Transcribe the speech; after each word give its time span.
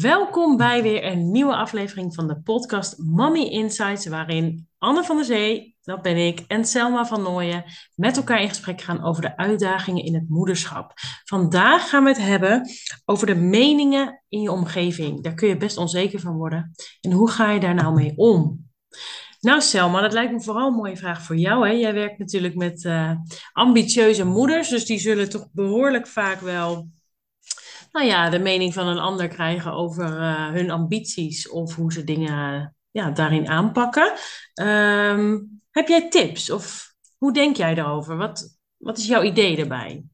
Welkom 0.00 0.56
bij 0.56 0.82
weer 0.82 1.04
een 1.04 1.30
nieuwe 1.30 1.56
aflevering 1.56 2.14
van 2.14 2.26
de 2.26 2.40
podcast 2.40 2.98
Mommy 2.98 3.42
Insights, 3.42 4.06
waarin 4.06 4.68
Anne 4.78 5.04
van 5.04 5.16
der 5.16 5.24
Zee, 5.24 5.76
dat 5.82 6.02
ben 6.02 6.16
ik, 6.16 6.44
en 6.46 6.64
Selma 6.64 7.06
van 7.06 7.22
Nooyen 7.22 7.64
met 7.94 8.16
elkaar 8.16 8.42
in 8.42 8.48
gesprek 8.48 8.80
gaan 8.80 9.04
over 9.04 9.22
de 9.22 9.36
uitdagingen 9.36 10.04
in 10.04 10.14
het 10.14 10.28
moederschap. 10.28 10.92
Vandaag 11.24 11.88
gaan 11.88 12.02
we 12.02 12.08
het 12.08 12.18
hebben 12.18 12.68
over 13.04 13.26
de 13.26 13.34
meningen 13.34 14.22
in 14.28 14.40
je 14.40 14.50
omgeving. 14.50 15.22
Daar 15.22 15.34
kun 15.34 15.48
je 15.48 15.56
best 15.56 15.76
onzeker 15.76 16.20
van 16.20 16.36
worden. 16.36 16.74
En 17.00 17.12
hoe 17.12 17.30
ga 17.30 17.50
je 17.50 17.60
daar 17.60 17.74
nou 17.74 17.94
mee 17.94 18.12
om? 18.16 18.64
Nou, 19.40 19.60
Selma, 19.60 20.00
dat 20.00 20.12
lijkt 20.12 20.32
me 20.32 20.42
vooral 20.42 20.68
een 20.68 20.74
mooie 20.74 20.96
vraag 20.96 21.22
voor 21.22 21.36
jou. 21.36 21.66
Hè? 21.66 21.72
Jij 21.72 21.94
werkt 21.94 22.18
natuurlijk 22.18 22.54
met 22.54 22.84
uh, 22.84 23.12
ambitieuze 23.52 24.24
moeders, 24.24 24.68
dus 24.68 24.84
die 24.84 24.98
zullen 24.98 25.28
toch 25.28 25.48
behoorlijk 25.52 26.06
vaak 26.06 26.40
wel 26.40 26.88
nou 27.96 28.08
ja, 28.08 28.30
de 28.30 28.38
mening 28.38 28.74
van 28.74 28.86
een 28.86 28.98
ander 28.98 29.28
krijgen 29.28 29.72
over 29.72 30.20
uh, 30.20 30.50
hun 30.50 30.70
ambities 30.70 31.48
of 31.48 31.74
hoe 31.74 31.92
ze 31.92 32.04
dingen 32.04 32.74
ja, 32.90 33.10
daarin 33.10 33.48
aanpakken. 33.48 34.12
Um, 34.62 35.60
heb 35.70 35.88
jij 35.88 36.08
tips 36.08 36.50
of 36.50 36.94
hoe 37.18 37.32
denk 37.32 37.56
jij 37.56 37.74
daarover? 37.74 38.16
Wat, 38.16 38.58
wat 38.76 38.98
is 38.98 39.06
jouw 39.06 39.22
idee 39.22 39.56
daarbij? 39.56 40.04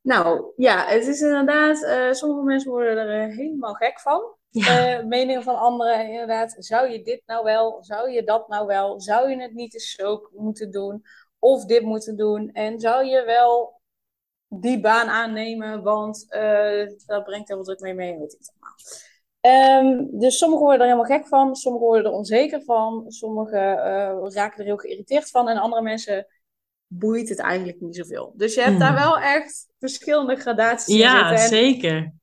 Nou 0.00 0.52
ja, 0.56 0.86
het 0.86 1.06
is 1.06 1.20
inderdaad, 1.20 1.82
uh, 1.82 2.12
sommige 2.12 2.42
mensen 2.42 2.70
worden 2.70 2.96
er 2.96 3.28
uh, 3.28 3.36
helemaal 3.36 3.74
gek 3.74 4.00
van. 4.00 4.34
Ja. 4.50 5.02
Meningen 5.02 5.42
van 5.42 5.58
anderen, 5.58 6.10
inderdaad. 6.10 6.56
Zou 6.58 6.90
je 6.90 7.02
dit 7.02 7.22
nou 7.26 7.44
wel? 7.44 7.78
Zou 7.80 8.10
je 8.10 8.24
dat 8.24 8.48
nou 8.48 8.66
wel? 8.66 9.00
Zou 9.00 9.30
je 9.30 9.40
het 9.40 9.52
niet 9.52 9.74
eens 9.74 9.90
zo 9.90 10.28
moeten 10.32 10.70
doen? 10.70 11.04
Of 11.38 11.64
dit 11.64 11.82
moeten 11.82 12.16
doen? 12.16 12.50
En 12.52 12.80
zou 12.80 13.06
je 13.06 13.24
wel 13.24 13.75
die 14.48 14.80
baan 14.80 15.08
aannemen, 15.08 15.82
want 15.82 16.26
uh, 16.30 16.86
dat 17.06 17.24
brengt 17.24 17.48
heel 17.48 17.56
veel 17.56 17.64
druk 17.64 17.80
mee 17.80 17.94
mee, 17.94 18.18
weet 18.18 18.32
ik 18.32 18.52
allemaal. 18.52 18.74
Um, 19.80 20.18
dus 20.18 20.38
sommigen 20.38 20.64
worden 20.64 20.86
er 20.86 20.92
helemaal 20.92 21.18
gek 21.18 21.26
van, 21.26 21.56
sommigen 21.56 21.86
worden 21.86 22.04
er 22.06 22.16
onzeker 22.18 22.62
van, 22.62 23.04
sommigen 23.10 23.76
uh, 23.76 24.26
raken 24.28 24.58
er 24.58 24.64
heel 24.64 24.76
geïrriteerd 24.76 25.30
van 25.30 25.48
en 25.48 25.56
andere 25.56 25.82
mensen 25.82 26.26
boeit 26.86 27.28
het 27.28 27.38
eigenlijk 27.38 27.80
niet 27.80 27.96
zoveel. 27.96 28.32
Dus 28.36 28.54
je 28.54 28.60
hebt 28.60 28.72
hmm. 28.72 28.80
daar 28.80 28.94
wel 28.94 29.18
echt 29.18 29.68
verschillende 29.78 30.36
gradaties 30.36 30.94
in 30.94 31.00
Ja, 31.00 31.28
zitten. 31.28 31.48
zeker. 31.48 32.14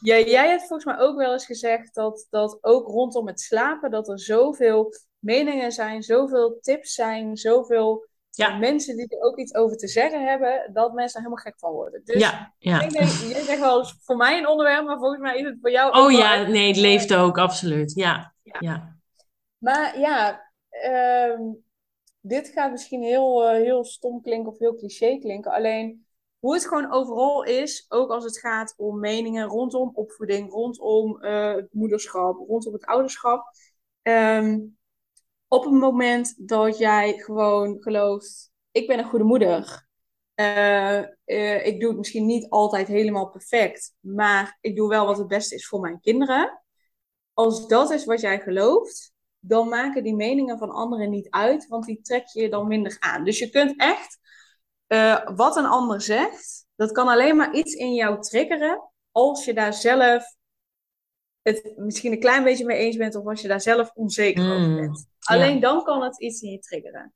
Ja, 0.00 0.18
jij 0.18 0.48
hebt 0.48 0.66
volgens 0.66 0.84
mij 0.84 0.98
ook 0.98 1.16
wel 1.16 1.32
eens 1.32 1.46
gezegd 1.46 1.94
dat, 1.94 2.26
dat 2.30 2.58
ook 2.60 2.86
rondom 2.86 3.26
het 3.26 3.40
slapen, 3.40 3.90
dat 3.90 4.08
er 4.08 4.20
zoveel 4.20 4.94
meningen 5.18 5.72
zijn, 5.72 6.02
zoveel 6.02 6.58
tips 6.60 6.94
zijn, 6.94 7.36
zoveel 7.36 8.06
ja. 8.38 8.56
mensen 8.56 8.96
die 8.96 9.08
er 9.08 9.20
ook 9.20 9.38
iets 9.38 9.54
over 9.54 9.76
te 9.76 9.88
zeggen 9.88 10.24
hebben, 10.24 10.70
dat 10.72 10.92
mensen 10.92 11.20
er 11.20 11.26
helemaal 11.26 11.44
gek 11.44 11.58
van 11.58 11.72
worden. 11.72 12.00
Dus 12.04 12.20
ja, 12.20 12.54
ja. 12.58 12.80
ik 12.80 12.90
denk, 12.90 13.08
je 13.08 13.42
zegt 13.44 13.60
wel 13.60 13.84
voor 14.00 14.16
mij 14.16 14.38
een 14.38 14.48
onderwerp, 14.48 14.84
maar 14.84 14.98
volgens 14.98 15.20
mij 15.20 15.38
is 15.38 15.44
het 15.44 15.58
voor 15.60 15.70
jou 15.70 15.92
ook 15.92 16.04
Oh 16.04 16.12
ja, 16.12 16.46
nee, 16.46 16.66
het 16.66 16.76
leeft 16.76 17.14
ook, 17.14 17.38
absoluut. 17.38 17.92
Ja, 17.94 18.34
ja. 18.42 18.56
ja. 18.58 18.96
Maar 19.58 19.98
ja, 19.98 20.50
um, 21.30 21.64
dit 22.20 22.48
gaat 22.48 22.70
misschien 22.70 23.02
heel, 23.02 23.54
uh, 23.54 23.62
heel 23.62 23.84
stom 23.84 24.22
klinken 24.22 24.52
of 24.52 24.58
heel 24.58 24.76
cliché 24.76 25.18
klinken. 25.18 25.52
Alleen 25.52 26.06
hoe 26.38 26.54
het 26.54 26.66
gewoon 26.66 26.92
overal 26.92 27.42
is, 27.42 27.86
ook 27.88 28.10
als 28.10 28.24
het 28.24 28.38
gaat 28.38 28.74
om 28.76 29.00
meningen 29.00 29.46
rondom 29.46 29.90
opvoeding, 29.94 30.50
rondom 30.50 31.24
uh, 31.24 31.54
het 31.54 31.68
moederschap, 31.72 32.36
rondom 32.48 32.72
het 32.72 32.84
ouderschap. 32.84 33.50
Um, 34.02 34.78
op 35.48 35.64
het 35.64 35.72
moment 35.72 36.48
dat 36.48 36.78
jij 36.78 37.18
gewoon 37.18 37.76
gelooft, 37.80 38.50
ik 38.70 38.86
ben 38.86 38.98
een 38.98 39.08
goede 39.08 39.24
moeder. 39.24 39.86
Uh, 40.34 41.02
uh, 41.26 41.66
ik 41.66 41.80
doe 41.80 41.88
het 41.88 41.98
misschien 41.98 42.26
niet 42.26 42.48
altijd 42.48 42.88
helemaal 42.88 43.30
perfect, 43.30 43.94
maar 44.00 44.58
ik 44.60 44.76
doe 44.76 44.88
wel 44.88 45.06
wat 45.06 45.18
het 45.18 45.26
beste 45.26 45.54
is 45.54 45.66
voor 45.66 45.80
mijn 45.80 46.00
kinderen. 46.00 46.62
Als 47.32 47.66
dat 47.66 47.90
is 47.90 48.04
wat 48.04 48.20
jij 48.20 48.40
gelooft, 48.40 49.12
dan 49.38 49.68
maken 49.68 50.02
die 50.02 50.14
meningen 50.14 50.58
van 50.58 50.70
anderen 50.70 51.10
niet 51.10 51.30
uit, 51.30 51.66
want 51.66 51.84
die 51.84 52.00
trek 52.02 52.26
je 52.26 52.48
dan 52.48 52.68
minder 52.68 52.96
aan. 52.98 53.24
Dus 53.24 53.38
je 53.38 53.50
kunt 53.50 53.80
echt, 53.80 54.18
uh, 54.88 55.36
wat 55.36 55.56
een 55.56 55.66
ander 55.66 56.00
zegt, 56.00 56.66
dat 56.76 56.92
kan 56.92 57.08
alleen 57.08 57.36
maar 57.36 57.54
iets 57.54 57.74
in 57.74 57.94
jou 57.94 58.20
triggeren 58.20 58.90
als 59.12 59.44
je 59.44 59.54
daar 59.54 59.74
zelf 59.74 60.36
het 61.42 61.72
misschien 61.76 62.12
een 62.12 62.20
klein 62.20 62.44
beetje 62.44 62.64
mee 62.64 62.78
eens 62.78 62.96
bent 62.96 63.14
of 63.14 63.26
als 63.26 63.40
je 63.40 63.48
daar 63.48 63.60
zelf 63.60 63.90
onzeker 63.94 64.44
mm. 64.44 64.50
over 64.50 64.74
bent. 64.80 65.06
Alleen 65.28 65.60
dan 65.60 65.84
kan 65.84 66.02
het 66.02 66.20
iets 66.20 66.40
in 66.40 66.50
je 66.50 66.58
triggeren. 66.58 67.12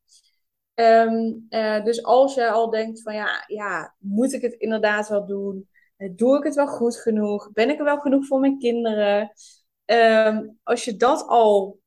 Um, 0.75 1.47
uh, 1.51 1.85
dus 1.85 2.03
als 2.03 2.35
je 2.35 2.51
al 2.51 2.71
denkt 2.71 3.03
van 3.03 3.15
ja, 3.15 3.45
ja, 3.47 3.95
moet 3.99 4.33
ik 4.33 4.43
het 4.43 4.53
inderdaad 4.53 5.09
wel 5.09 5.27
doen? 5.27 5.69
Doe 5.97 6.37
ik 6.37 6.45
het 6.45 6.55
wel 6.55 6.67
goed 6.67 6.97
genoeg? 6.97 7.53
Ben 7.53 7.71
ik 7.71 7.79
er 7.79 7.85
wel 7.85 7.99
genoeg 7.99 8.27
voor 8.27 8.41
mijn 8.41 8.59
kinderen? 8.59 9.33
Um, 9.85 10.59
als 10.63 10.85
je 10.85 10.97
dat 10.97 11.27
al, 11.27 11.81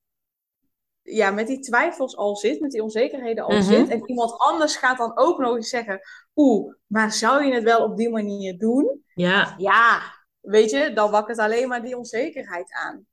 ja, 1.01 1.31
met 1.31 1.47
die 1.47 1.59
twijfels 1.59 2.17
al 2.17 2.35
zit, 2.35 2.59
met 2.59 2.71
die 2.71 2.83
onzekerheden 2.83 3.43
al 3.43 3.51
mm 3.51 3.61
-hmm. 3.61 3.65
zit, 3.65 3.89
en 3.89 4.09
iemand 4.09 4.37
anders 4.37 4.75
gaat 4.75 4.97
dan 4.97 5.17
ook 5.17 5.39
nog 5.39 5.55
eens 5.55 5.69
zeggen, 5.69 6.01
oeh, 6.35 6.73
maar 6.85 7.11
zou 7.11 7.45
je 7.45 7.53
het 7.53 7.63
wel 7.63 7.83
op 7.83 7.97
die 7.97 8.09
manier 8.09 8.57
doen? 8.57 9.03
Ja. 9.13 9.53
Ja, 9.57 10.01
weet 10.39 10.69
je, 10.69 10.93
dan 10.93 11.11
wakkert 11.11 11.37
alleen 11.37 11.67
maar 11.67 11.81
die 11.81 11.97
onzekerheid 11.97 12.71
aan. 12.71 13.05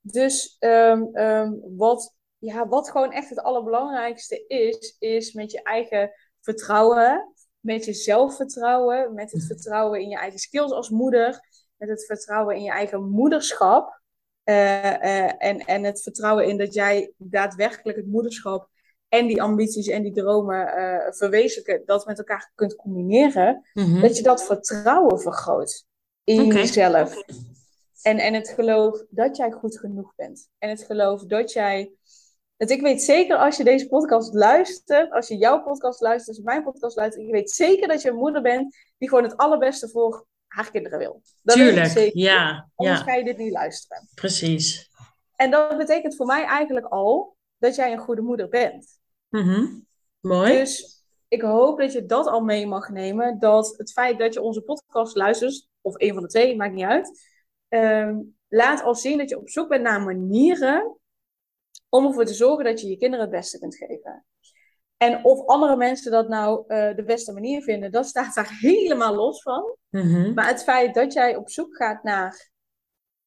Dus 0.00 0.56
um, 0.60 1.16
um, 1.16 1.60
wat, 1.76 2.15
ja, 2.38 2.68
wat 2.68 2.90
gewoon 2.90 3.12
echt 3.12 3.28
het 3.28 3.40
allerbelangrijkste 3.40 4.44
is, 4.46 4.96
is 4.98 5.32
met 5.32 5.50
je 5.50 5.62
eigen 5.62 6.10
vertrouwen, 6.40 7.34
met 7.60 7.84
je 7.84 7.92
zelfvertrouwen, 7.92 9.14
met 9.14 9.32
het 9.32 9.46
vertrouwen 9.46 10.00
in 10.00 10.08
je 10.08 10.16
eigen 10.16 10.38
skills 10.38 10.72
als 10.72 10.90
moeder, 10.90 11.40
met 11.76 11.88
het 11.88 12.04
vertrouwen 12.04 12.56
in 12.56 12.62
je 12.62 12.70
eigen 12.70 13.08
moederschap. 13.08 14.00
Uh, 14.44 14.54
uh, 14.84 15.44
en, 15.44 15.58
en 15.58 15.84
het 15.84 16.02
vertrouwen 16.02 16.46
in 16.46 16.58
dat 16.58 16.74
jij 16.74 17.12
daadwerkelijk 17.16 17.96
het 17.96 18.06
moederschap 18.06 18.68
en 19.08 19.26
die 19.26 19.42
ambities 19.42 19.86
en 19.86 20.02
die 20.02 20.12
dromen 20.12 20.78
uh, 20.78 21.12
verwezenlijken, 21.12 21.86
dat 21.86 22.06
met 22.06 22.18
elkaar 22.18 22.52
kunt 22.54 22.76
combineren, 22.76 23.66
mm 23.72 23.84
-hmm. 23.84 24.00
dat 24.00 24.16
je 24.16 24.22
dat 24.22 24.44
vertrouwen 24.44 25.20
vergroot 25.20 25.84
in 26.24 26.44
okay. 26.44 26.60
jezelf. 26.60 27.14
En, 28.02 28.18
en 28.18 28.34
het 28.34 28.48
geloof 28.48 29.04
dat 29.10 29.36
jij 29.36 29.50
goed 29.50 29.78
genoeg 29.78 30.14
bent. 30.16 30.48
En 30.58 30.68
het 30.68 30.82
geloof 30.82 31.24
dat 31.24 31.52
jij. 31.52 31.92
Dat 32.56 32.70
ik 32.70 32.80
weet 32.80 33.02
zeker 33.02 33.36
als 33.36 33.56
je 33.56 33.64
deze 33.64 33.88
podcast 33.88 34.34
luistert, 34.34 35.12
als 35.12 35.28
je 35.28 35.36
jouw 35.36 35.62
podcast 35.62 36.00
luistert, 36.00 36.28
als 36.28 36.36
je 36.36 36.42
mijn 36.42 36.62
podcast 36.62 36.96
luistert, 36.96 37.24
ik 37.24 37.32
weet 37.32 37.50
zeker 37.50 37.88
dat 37.88 38.02
je 38.02 38.08
een 38.08 38.16
moeder 38.16 38.42
bent 38.42 38.76
die 38.98 39.08
gewoon 39.08 39.24
het 39.24 39.36
allerbeste 39.36 39.88
voor 39.88 40.26
haar 40.46 40.70
kinderen 40.70 40.98
wil. 40.98 41.22
Dat 41.42 41.56
Tuurlijk, 41.56 41.86
zeker. 41.86 42.18
ja. 42.18 42.68
Anders 42.74 42.98
ja. 42.98 43.04
ga 43.04 43.14
je 43.14 43.24
dit 43.24 43.36
niet 43.36 43.52
luisteren. 43.52 44.08
Precies. 44.14 44.90
En 45.34 45.50
dat 45.50 45.76
betekent 45.76 46.16
voor 46.16 46.26
mij 46.26 46.44
eigenlijk 46.44 46.86
al 46.86 47.36
dat 47.58 47.74
jij 47.74 47.92
een 47.92 47.98
goede 47.98 48.22
moeder 48.22 48.48
bent. 48.48 48.98
Mm 49.28 49.42
-hmm. 49.42 49.86
Mooi. 50.20 50.52
Dus 50.52 51.04
ik 51.28 51.42
hoop 51.42 51.78
dat 51.78 51.92
je 51.92 52.06
dat 52.06 52.26
al 52.26 52.40
mee 52.40 52.66
mag 52.66 52.88
nemen. 52.88 53.38
Dat 53.38 53.74
het 53.76 53.92
feit 53.92 54.18
dat 54.18 54.34
je 54.34 54.42
onze 54.42 54.62
podcast 54.62 55.16
luistert, 55.16 55.68
of 55.80 56.00
een 56.00 56.14
van 56.14 56.22
de 56.22 56.28
twee, 56.28 56.56
maakt 56.56 56.74
niet 56.74 56.84
uit. 56.84 57.34
Um, 57.68 58.36
laat 58.48 58.82
al 58.82 58.94
zien 58.94 59.18
dat 59.18 59.28
je 59.28 59.38
op 59.38 59.48
zoek 59.48 59.68
bent 59.68 59.82
naar 59.82 60.00
manieren 60.00 60.96
om 61.88 62.06
ervoor 62.06 62.24
te 62.24 62.34
zorgen 62.34 62.64
dat 62.64 62.80
je 62.80 62.88
je 62.88 62.96
kinderen 62.96 63.24
het 63.24 63.34
beste 63.34 63.58
kunt 63.58 63.76
geven. 63.76 64.24
En 64.96 65.24
of 65.24 65.46
andere 65.46 65.76
mensen 65.76 66.10
dat 66.10 66.28
nou 66.28 66.64
uh, 66.68 66.96
de 66.96 67.04
beste 67.04 67.32
manier 67.32 67.62
vinden, 67.62 67.92
dat 67.92 68.06
staat 68.06 68.34
daar 68.34 68.56
helemaal 68.60 69.14
los 69.14 69.42
van. 69.42 69.76
Mm 69.90 70.00
-hmm. 70.00 70.34
Maar 70.34 70.46
het 70.46 70.62
feit 70.62 70.94
dat 70.94 71.12
jij 71.12 71.36
op 71.36 71.50
zoek 71.50 71.76
gaat 71.76 72.02
naar 72.02 72.50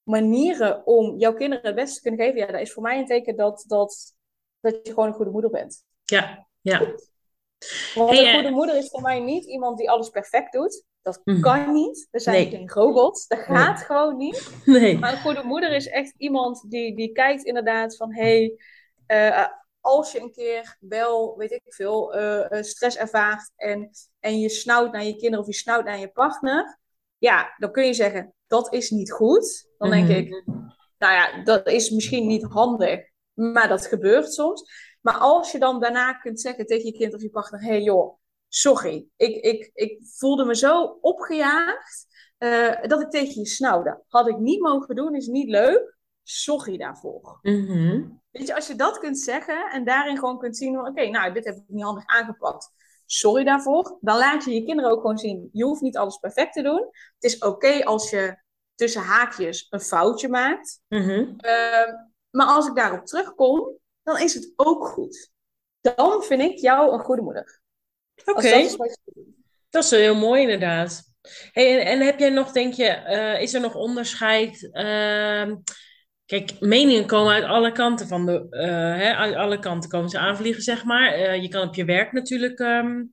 manieren 0.04 0.86
om 0.86 1.18
jouw 1.18 1.34
kinderen 1.34 1.66
het 1.66 1.76
beste 1.76 1.96
te 1.96 2.02
kunnen 2.02 2.26
geven, 2.26 2.40
ja, 2.40 2.52
dat 2.52 2.62
is 2.62 2.74
voor 2.74 2.84
mij 2.84 3.00
een 3.00 3.06
teken 3.06 3.36
dat, 3.36 3.64
dat, 3.68 4.16
dat 4.60 4.80
je 4.84 4.90
gewoon 4.94 5.08
een 5.08 5.14
goede 5.14 5.32
moeder 5.32 5.50
bent. 5.50 5.84
Ja, 6.04 6.48
ja. 6.62 6.80
Want 7.96 8.10
hey, 8.10 8.28
een 8.28 8.34
goede 8.34 8.56
moeder 8.56 8.78
is 8.78 8.90
voor 8.90 9.02
mij 9.02 9.20
niet 9.20 9.46
iemand 9.46 9.78
die 9.78 9.90
alles 9.90 10.10
perfect 10.10 10.52
doet. 10.52 10.84
Dat 11.02 11.22
mm. 11.24 11.42
kan 11.42 11.72
niet. 11.72 12.08
We 12.12 12.20
zijn 12.20 12.36
nee. 12.36 12.50
geen 12.50 12.70
robots. 12.70 13.28
Dat 13.28 13.40
gaat 13.40 13.76
nee. 13.76 13.86
gewoon 13.86 14.18
niet. 14.18 14.52
Nee. 14.66 14.98
Maar 14.98 15.12
een 15.12 15.22
goede 15.22 15.44
moeder 15.44 15.72
is 15.72 15.88
echt 15.88 16.14
iemand 16.18 16.66
die, 16.70 16.96
die 16.96 17.12
kijkt 17.12 17.44
inderdaad 17.44 17.96
van... 17.96 18.14
Hey, 18.14 18.60
uh, 19.08 19.48
als 19.80 20.12
je 20.12 20.22
een 20.22 20.32
keer 20.32 20.78
wel, 20.80 21.38
weet 21.38 21.52
ik 21.52 21.62
veel, 21.66 22.18
uh, 22.18 22.62
stress 22.62 22.98
ervaart... 22.98 23.52
En, 23.56 23.90
en 24.20 24.40
je 24.40 24.50
snauwt 24.50 24.92
naar 24.92 25.04
je 25.04 25.16
kinderen 25.16 25.40
of 25.40 25.46
je 25.46 25.54
snauwt 25.54 25.86
naar 25.86 26.00
je 26.00 26.12
partner... 26.12 26.78
Ja, 27.18 27.56
dan 27.58 27.72
kun 27.72 27.86
je 27.86 27.94
zeggen, 27.94 28.34
dat 28.48 28.74
is 28.74 28.90
niet 28.90 29.12
goed. 29.12 29.70
Dan 29.78 29.90
denk 29.90 30.08
mm. 30.08 30.16
ik, 30.16 30.44
nou 30.98 31.14
ja, 31.14 31.44
dat 31.44 31.68
is 31.68 31.90
misschien 31.90 32.28
niet 32.28 32.44
handig. 32.44 33.00
Maar 33.34 33.68
dat 33.68 33.86
gebeurt 33.86 34.34
soms. 34.34 34.72
Maar 35.02 35.18
als 35.18 35.52
je 35.52 35.60
dan 35.60 35.80
daarna 35.80 36.14
kunt 36.14 36.42
zeggen 36.42 36.66
tegen 36.66 36.86
je 36.86 36.98
kind 36.98 37.14
of 37.14 37.22
je 37.22 37.30
partner: 37.30 37.62
hé 37.62 37.68
hey 37.68 37.82
joh, 37.82 38.19
sorry, 38.50 39.08
ik, 39.16 39.36
ik, 39.36 39.70
ik 39.74 40.00
voelde 40.04 40.46
me 40.46 40.56
zo 40.56 40.98
opgejaagd 41.02 42.08
uh, 42.40 42.82
dat 42.82 43.02
ik 43.02 43.10
tegen 43.10 43.42
je 43.42 43.48
snauwde. 43.48 44.04
Had 44.08 44.28
ik 44.28 44.38
niet 44.38 44.62
mogen 44.62 44.96
doen, 44.96 45.16
is 45.16 45.28
niet 45.28 45.50
leuk. 45.50 45.98
Sorry 46.24 46.78
daarvoor. 46.78 47.40
Mm 47.42 47.66
-hmm. 47.66 48.22
Weet 48.32 48.48
je, 48.48 48.56
als 48.56 48.68
je 48.68 48.76
dat 48.76 49.00
kunt 49.00 49.20
zeggen 49.20 49.72
en 49.72 49.86
daarin 49.86 50.18
gewoon 50.18 50.40
kunt 50.40 50.58
zien: 50.58 50.80
oké, 50.80 50.90
okay, 50.90 51.10
nou, 51.10 51.34
dit 51.34 51.46
heb 51.46 51.56
ik 51.56 51.64
niet 51.68 51.84
handig 51.84 52.06
aangepakt. 52.06 52.72
Sorry 53.06 53.44
daarvoor. 53.44 53.98
Dan 54.02 54.18
laat 54.18 54.44
je 54.44 54.54
je 54.54 54.64
kinderen 54.64 54.92
ook 54.92 55.02
gewoon 55.02 55.18
zien: 55.18 55.50
je 55.52 55.64
hoeft 55.64 55.82
niet 55.82 55.98
alles 55.98 56.18
perfect 56.18 56.54
te 56.54 56.62
doen. 56.62 56.88
Het 57.20 57.24
is 57.24 57.36
oké 57.36 57.48
okay 57.48 57.82
als 57.82 58.10
je 58.10 58.42
tussen 58.76 59.02
haakjes 59.02 59.68
een 59.70 59.82
foutje 59.82 60.30
maakt. 60.30 60.82
Mhm. 60.88 61.34
Ehm, 61.38 61.94
maar 62.30 62.48
als 62.48 62.68
ik 62.68 62.76
daarop 62.76 63.06
terugkom, 63.06 63.78
dan 64.04 64.20
is 64.20 64.34
het 64.34 64.54
ook 64.56 64.88
goed. 64.88 65.32
Dan 65.82 66.24
vind 66.24 66.42
ik 66.42 66.58
jou 66.58 66.94
een 66.94 67.00
goede 67.00 67.22
moeder. 67.22 67.59
Oké, 68.26 68.50
dat 68.50 69.00
dat 69.70 69.84
is 69.84 69.92
heel 69.92 70.16
mooi 70.16 70.42
inderdaad. 70.42 71.04
Hey, 71.52 71.80
en, 71.80 71.86
en 71.86 72.06
heb 72.06 72.20
jij 72.20 72.30
nog, 72.30 72.52
denk 72.52 72.74
je, 72.74 72.86
eh, 72.88 73.42
is 73.42 73.54
er 73.54 73.62
nog 73.62 73.76
onderscheid? 73.76 74.70
Ehm, 74.72 75.56
kijk, 76.26 76.60
meningen 76.60 77.06
komen 77.06 77.34
uit 77.34 77.44
alle 77.44 77.72
kanten 77.72 78.08
van 78.08 78.26
de, 78.26 78.48
eh, 78.50 78.98
hè, 78.98 79.14
uit 79.16 79.36
alle 79.36 79.60
kanten 79.60 79.90
komen 79.90 80.10
ze 80.10 80.18
aanvliegen, 80.18 80.64
zeg 80.64 80.84
maar. 80.84 81.14
Eh, 81.14 81.42
je 81.42 81.48
kan 81.48 81.68
op 81.68 81.76
je 81.76 81.86
werk 81.86 82.12
natuurlijk, 82.12 82.60
ehm, 82.60 83.04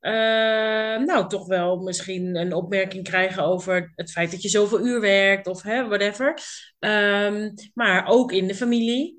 eh, 0.00 1.04
nou, 1.06 1.28
toch 1.28 1.46
wel 1.46 1.76
misschien 1.76 2.36
een 2.36 2.54
opmerking 2.54 3.04
krijgen 3.04 3.42
over 3.44 3.92
het 3.94 4.10
feit 4.10 4.30
dat 4.30 4.42
je 4.42 4.48
zoveel 4.48 4.86
uur 4.86 5.00
werkt 5.00 5.46
of 5.46 5.62
hè, 5.62 5.88
whatever. 5.88 6.34
Ehm, 6.78 7.50
maar 7.74 8.06
ook 8.06 8.32
in 8.32 8.46
de 8.46 8.54
familie. 8.54 9.18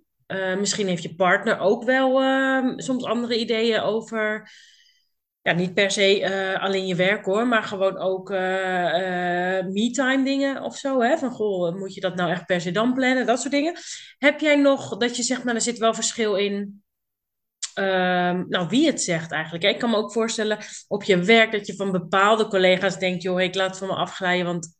Misschien 0.58 0.88
heeft 0.88 1.04
je 1.04 1.16
partner 1.16 1.60
ook 1.60 1.84
wel 1.84 2.22
soms 2.78 3.04
andere 3.04 3.40
ideeën 3.40 3.80
over 3.80 4.50
ja, 5.42 5.54
niet 5.54 5.74
per 5.74 5.92
se 5.92 6.22
eh, 6.22 6.64
alleen 6.64 6.88
je 6.88 6.96
werk 6.96 7.26
hoor, 7.26 7.48
maar 7.48 7.64
gewoon 7.64 7.98
ook 7.98 8.32
eh, 8.32 9.66
me-time 9.66 10.24
dingen 10.24 10.62
of 10.64 10.78
zo. 10.78 11.02
Hè? 11.02 11.18
Van 11.18 11.32
goh, 11.32 11.76
moet 11.76 11.94
je 11.94 12.02
dat 12.02 12.16
nou 12.16 12.32
echt 12.32 12.46
per 12.46 12.62
se 12.62 12.72
dan 12.72 12.94
plannen? 12.94 13.26
Dat 13.26 13.40
soort 13.40 13.54
dingen. 13.54 13.76
Heb 14.18 14.40
jij 14.40 14.56
nog 14.56 14.98
dat 14.98 15.16
je 15.16 15.24
zegt, 15.24 15.44
nou, 15.44 15.56
er 15.56 15.62
zit 15.62 15.78
wel 15.78 15.94
verschil 15.94 16.36
in. 16.36 16.84
ehm, 17.74 18.44
nou, 18.48 18.68
wie 18.70 18.86
het 18.86 19.02
zegt 19.02 19.32
eigenlijk. 19.32 19.64
Ik 19.64 19.80
kan 19.80 19.90
me 19.90 19.96
ook 19.96 20.12
voorstellen 20.12 20.58
op 20.88 21.04
je 21.04 21.24
werk 21.24 21.52
dat 21.52 21.68
je 21.68 21.76
van 21.76 21.92
bepaalde 21.92 22.48
collega's 22.48 23.00
denkt, 23.00 23.24
joh, 23.24 23.42
ik 23.42 23.56
laat 23.56 23.70
het 23.70 23.78
van 23.78 23.88
me 23.88 23.94
afglijden, 23.94 24.46
want 24.46 24.80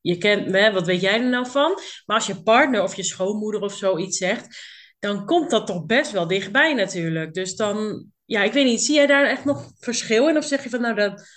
je 0.00 0.18
kent 0.18 0.72
wat 0.72 0.86
weet 0.86 1.00
jij 1.00 1.20
er 1.20 1.28
nou 1.28 1.50
van? 1.50 1.78
Maar 2.06 2.16
als 2.16 2.26
je 2.26 2.42
partner 2.42 2.82
of 2.82 2.94
je 2.94 3.02
schoonmoeder 3.02 3.60
of 3.60 3.74
zoiets 3.74 4.18
zegt, 4.18 4.58
dan 4.98 5.26
komt 5.26 5.50
dat 5.50 5.66
toch 5.66 5.86
best 5.86 6.10
wel 6.10 6.26
dichtbij 6.26 6.74
natuurlijk. 6.74 7.34
Dus 7.34 7.56
dan, 7.56 8.06
ja, 8.30 8.42
ik 8.42 8.52
weet 8.52 8.64
niet, 8.64 8.80
zie 8.80 8.94
jij 8.94 9.06
daar 9.06 9.26
echt 9.26 9.44
nog 9.44 9.72
verschil 9.78 10.28
in? 10.28 10.36
Of 10.36 10.44
zeg 10.44 10.62
je 10.62 10.70
van, 10.70 10.80
nou, 10.80 10.98
er 10.98 11.28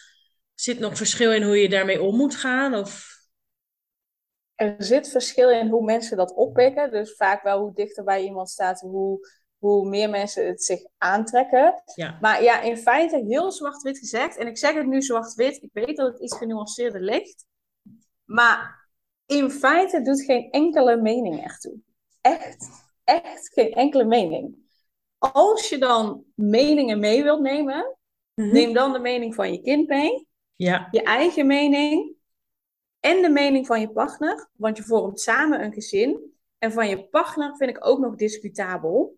zit 0.53 0.79
nog 0.79 0.97
verschil 0.97 1.33
in 1.33 1.43
hoe 1.43 1.57
je 1.57 1.69
daarmee 1.69 2.01
om 2.01 2.15
moet 2.15 2.35
gaan? 2.35 2.75
Of, 2.75 3.07
Er 4.55 4.75
zit 4.77 5.09
verschil 5.09 5.49
in 5.49 5.67
hoe 5.67 5.83
mensen 5.83 6.17
dat 6.17 6.33
oppikken. 6.33 6.91
Dus 6.91 7.15
vaak 7.15 7.43
wel 7.43 7.59
hoe 7.59 7.73
dichter 7.73 8.03
bij 8.03 8.23
iemand 8.23 8.49
staat, 8.49 8.79
hoe, 8.79 9.19
hoe 9.57 9.89
meer 9.89 10.09
mensen 10.09 10.47
het 10.47 10.63
zich 10.63 10.79
aantrekken. 10.97 11.81
ja, 11.95 12.17
Maar 12.21 12.43
ja, 12.43 12.61
in 12.61 12.77
feite 12.77 13.23
heel 13.27 13.51
zwart-wit 13.51 13.97
gezegd. 13.97 14.37
En 14.37 14.47
ik 14.47 14.57
zeg 14.57 14.73
het 14.73 14.87
nu 14.87 15.01
zwart-wit. 15.01 15.61
Ik 15.61 15.69
weet 15.73 15.97
dat 15.97 16.11
het 16.11 16.21
iets 16.21 16.37
genuanceerder 16.37 17.01
ligt. 17.01 17.45
Maar 18.23 18.89
in 19.25 19.51
feite 19.51 20.01
doet 20.01 20.21
geen 20.21 20.51
enkele 20.51 21.01
mening 21.01 21.43
ertoe. 21.43 21.77
Echt, 22.21 22.69
echt 23.03 23.53
geen 23.53 23.71
enkele 23.71 24.05
mening. 24.05 24.62
Als 25.31 25.69
je 25.69 25.77
dan 25.77 26.23
meningen 26.35 26.99
mee 26.99 27.23
wilt 27.23 27.41
nemen, 27.41 27.97
Mhm. 28.33 28.51
neem 28.53 28.73
dan 28.73 28.93
de 28.93 28.99
mening 28.99 29.35
van 29.35 29.51
je 29.51 29.61
kind 29.61 29.87
mee, 29.87 30.27
ja, 30.55 30.87
je 30.91 31.03
eigen 31.03 31.47
mening 31.47 32.15
en 32.99 33.21
de 33.21 33.29
mening 33.29 33.65
van 33.65 33.79
je 33.79 33.89
partner. 33.91 34.49
Want 34.53 34.77
je 34.77 34.83
vormt 34.83 35.19
samen 35.19 35.63
een 35.63 35.73
gezin. 35.73 36.33
En 36.57 36.71
van 36.71 36.87
je 36.89 37.07
partner 37.07 37.55
vind 37.57 37.69
ik 37.69 37.85
ook 37.85 37.99
nog 37.99 38.15
discutabel. 38.15 39.17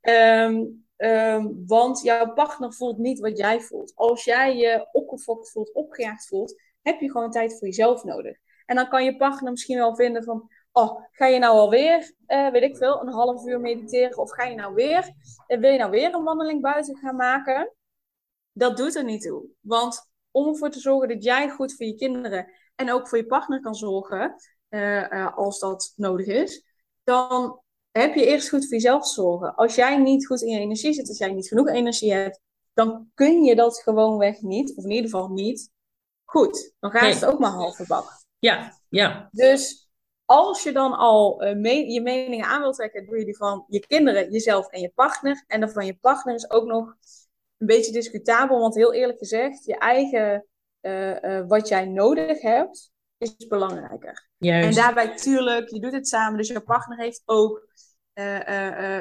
Ehm, 0.00 0.64
ehm, 0.96 1.48
want 1.66 2.02
jouw 2.02 2.32
partner 2.32 2.72
voelt 2.74 2.98
niet 2.98 3.18
wat 3.20 3.38
jij 3.38 3.60
voelt. 3.60 3.92
Als 3.94 4.24
jij 4.24 4.56
je 4.56 4.88
opgefokt 4.92 5.50
voelt, 5.50 5.72
opgejaagd 5.72 6.26
voelt, 6.26 6.62
heb 6.82 7.00
je 7.00 7.10
gewoon 7.10 7.30
tijd 7.30 7.58
voor 7.58 7.66
jezelf 7.68 8.04
nodig. 8.04 8.36
En 8.66 8.76
dan 8.76 8.88
kan 8.88 9.04
je 9.04 9.16
partner 9.16 9.50
misschien 9.50 9.78
wel 9.78 9.96
vinden 9.96 10.24
van, 10.24 10.50
oh, 10.72 11.00
ga 11.10 11.26
je 11.26 11.38
nou 11.38 11.56
alweer, 11.58 12.14
eh, 12.26 12.50
weet 12.50 12.62
ik 12.62 12.76
veel, 12.76 13.00
een 13.00 13.12
half 13.12 13.46
uur 13.46 13.60
mediteren? 13.60 14.18
Of 14.18 14.30
ga 14.32 14.44
je 14.44 14.54
nou 14.54 14.74
weer, 14.74 15.10
eh, 15.46 15.58
wil 15.58 15.70
je 15.70 15.78
nou 15.78 15.90
weer 15.90 16.14
een 16.14 16.22
wandeling 16.24 16.60
buiten 16.60 16.96
gaan 16.96 17.16
maken? 17.16 17.74
Dat 18.52 18.76
doet 18.76 18.94
er 18.96 19.04
niet 19.04 19.22
toe. 19.22 19.44
Want 19.60 20.10
om 20.30 20.48
ervoor 20.48 20.70
te 20.70 20.80
zorgen 20.80 21.08
dat 21.08 21.24
jij 21.24 21.48
goed 21.50 21.74
voor 21.76 21.86
je 21.86 21.94
kinderen 21.94 22.52
en 22.74 22.92
ook 22.92 23.08
voor 23.08 23.18
je 23.18 23.26
partner 23.26 23.60
kan 23.60 23.74
zorgen, 23.74 24.34
eh, 24.68 25.36
als 25.36 25.58
dat 25.58 25.92
nodig 25.96 26.26
is, 26.26 26.64
dan 27.04 27.60
heb 27.90 28.14
je 28.14 28.26
eerst 28.26 28.48
goed 28.48 28.62
voor 28.62 28.72
jezelf 28.74 29.02
te 29.06 29.12
zorgen. 29.12 29.54
Als 29.54 29.74
jij 29.74 29.96
niet 29.98 30.26
goed 30.26 30.42
in 30.42 30.48
je 30.52 30.58
energie 30.58 30.92
zit, 30.92 31.08
als 31.08 31.18
jij 31.18 31.32
niet 31.32 31.48
genoeg 31.48 31.68
energie 31.68 32.12
hebt, 32.12 32.40
dan 32.74 33.10
kun 33.14 33.42
je 33.44 33.54
dat 33.54 33.78
gewoonweg 33.78 34.40
niet, 34.40 34.76
of 34.76 34.84
in 34.84 34.90
ieder 34.90 35.10
geval 35.10 35.28
niet, 35.28 35.70
goed. 36.24 36.74
Dan 36.80 36.90
gaat 36.90 37.02
Nee. 37.02 37.12
het 37.14 37.24
ook 37.24 37.38
maar 37.38 37.50
halve 37.50 37.84
bak. 37.86 38.10
ja, 38.38 38.78
ja, 38.88 39.28
Dus 39.32 39.81
als 40.32 40.62
je 40.62 40.72
dan 40.72 40.92
al 40.92 41.42
eh, 41.42 41.56
me- 41.56 41.90
je 41.92 42.00
meningen 42.00 42.46
aan 42.46 42.60
wilt 42.60 42.74
trekken, 42.74 43.06
doe 43.06 43.18
je 43.18 43.24
die 43.24 43.36
van 43.36 43.64
je 43.68 43.86
kinderen, 43.86 44.30
jezelf 44.30 44.68
en 44.68 44.80
je 44.80 44.92
partner. 44.94 45.44
En 45.46 45.60
dan 45.60 45.70
van 45.70 45.86
je 45.86 45.96
partner 46.00 46.34
is 46.34 46.50
ook 46.50 46.66
nog 46.66 46.94
een 47.58 47.66
beetje 47.66 47.92
discutabel, 47.92 48.58
want 48.58 48.74
heel 48.74 48.92
eerlijk 48.92 49.18
gezegd, 49.18 49.64
je 49.64 49.78
eigen, 49.78 50.46
eh, 50.80 51.38
eh, 51.38 51.48
wat 51.48 51.68
jij 51.68 51.84
nodig 51.86 52.40
hebt, 52.40 52.90
is 53.18 53.36
belangrijker. 53.48 54.28
En 54.38 54.48
juist. 54.48 54.76
daarbij, 54.76 55.16
tuurlijk, 55.16 55.68
je 55.68 55.80
doet 55.80 55.92
het 55.92 56.08
samen. 56.08 56.38
Dus 56.38 56.48
je 56.48 56.60
partner 56.60 56.98
heeft 56.98 57.22
ook 57.24 57.70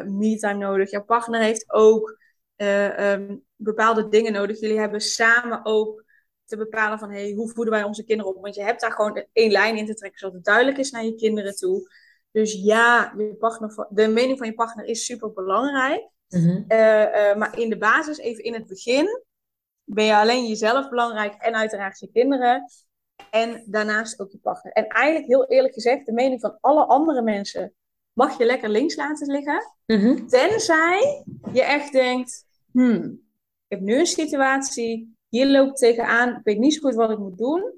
me-time 0.05 0.53
nodig. 0.53 0.91
Je 0.91 1.03
partner 1.03 1.41
heeft 1.41 1.71
ook 1.71 2.19
eh, 2.55 3.13
ehm, 3.13 3.35
bepaalde 3.55 4.07
dingen 4.07 4.33
nodig. 4.33 4.59
Jullie 4.59 4.79
hebben 4.79 5.01
samen 5.01 5.65
ook 5.65 6.03
te 6.51 6.57
bepalen 6.57 6.99
van... 6.99 7.11
Hey, 7.11 7.31
hoe 7.31 7.49
voeden 7.49 7.73
wij 7.73 7.83
onze 7.83 8.03
kinderen 8.03 8.35
op? 8.35 8.41
Want 8.41 8.55
je 8.55 8.63
hebt 8.63 8.81
daar 8.81 8.91
gewoon 8.91 9.25
één 9.33 9.51
lijn 9.51 9.77
in 9.77 9.85
te 9.85 9.93
trekken... 9.93 10.19
zodat 10.19 10.35
het 10.35 10.45
duidelijk 10.45 10.77
is 10.77 10.91
naar 10.91 11.05
je 11.05 11.15
kinderen 11.15 11.55
toe. 11.55 11.89
Dus 12.31 12.53
ja, 12.53 13.13
je 13.17 13.35
partner, 13.35 13.87
de 13.89 14.07
mening 14.07 14.37
van 14.37 14.47
je 14.47 14.53
partner 14.53 14.85
is 14.85 15.05
super 15.05 15.33
belangrijk. 15.33 16.09
Mhm. 16.29 16.67
maar 17.37 17.59
in 17.59 17.69
de 17.69 17.77
basis, 17.77 18.17
even 18.17 18.43
in 18.43 18.53
het 18.53 18.67
begin... 18.67 19.23
ben 19.83 20.05
je 20.05 20.15
alleen 20.15 20.47
jezelf 20.47 20.89
belangrijk 20.89 21.33
en 21.33 21.55
uiteraard 21.55 21.99
je 21.99 22.11
kinderen... 22.11 22.71
En 23.29 23.63
daarnaast 23.65 24.19
ook 24.19 24.31
je 24.31 24.37
partner. 24.37 24.73
En 24.73 24.87
eigenlijk 24.87 25.27
heel 25.27 25.47
eerlijk 25.47 25.73
gezegd, 25.73 26.05
de 26.05 26.11
mening 26.11 26.41
van 26.41 26.57
alle 26.59 26.85
andere 26.85 27.21
mensen 27.21 27.73
mag 28.13 28.37
je 28.37 28.45
lekker 28.45 28.69
links 28.69 28.95
laten 28.95 29.31
liggen. 29.31 29.73
Mhm. 29.85 30.27
Tenzij 30.27 31.23
je 31.53 31.63
echt 31.63 31.91
denkt, 31.91 32.45
hmm, 32.71 33.03
ik 33.67 33.77
heb 33.77 33.79
nu 33.79 33.99
een 33.99 34.05
situatie, 34.05 35.17
hier 35.31 35.47
loop 35.47 35.69
ik 35.69 35.75
tegenaan, 35.75 36.29
ik 36.29 36.43
weet 36.43 36.57
niet 36.57 36.73
zo 36.73 36.79
goed 36.79 36.95
wat 36.95 37.11
ik 37.11 37.17
moet 37.17 37.37
doen. 37.37 37.73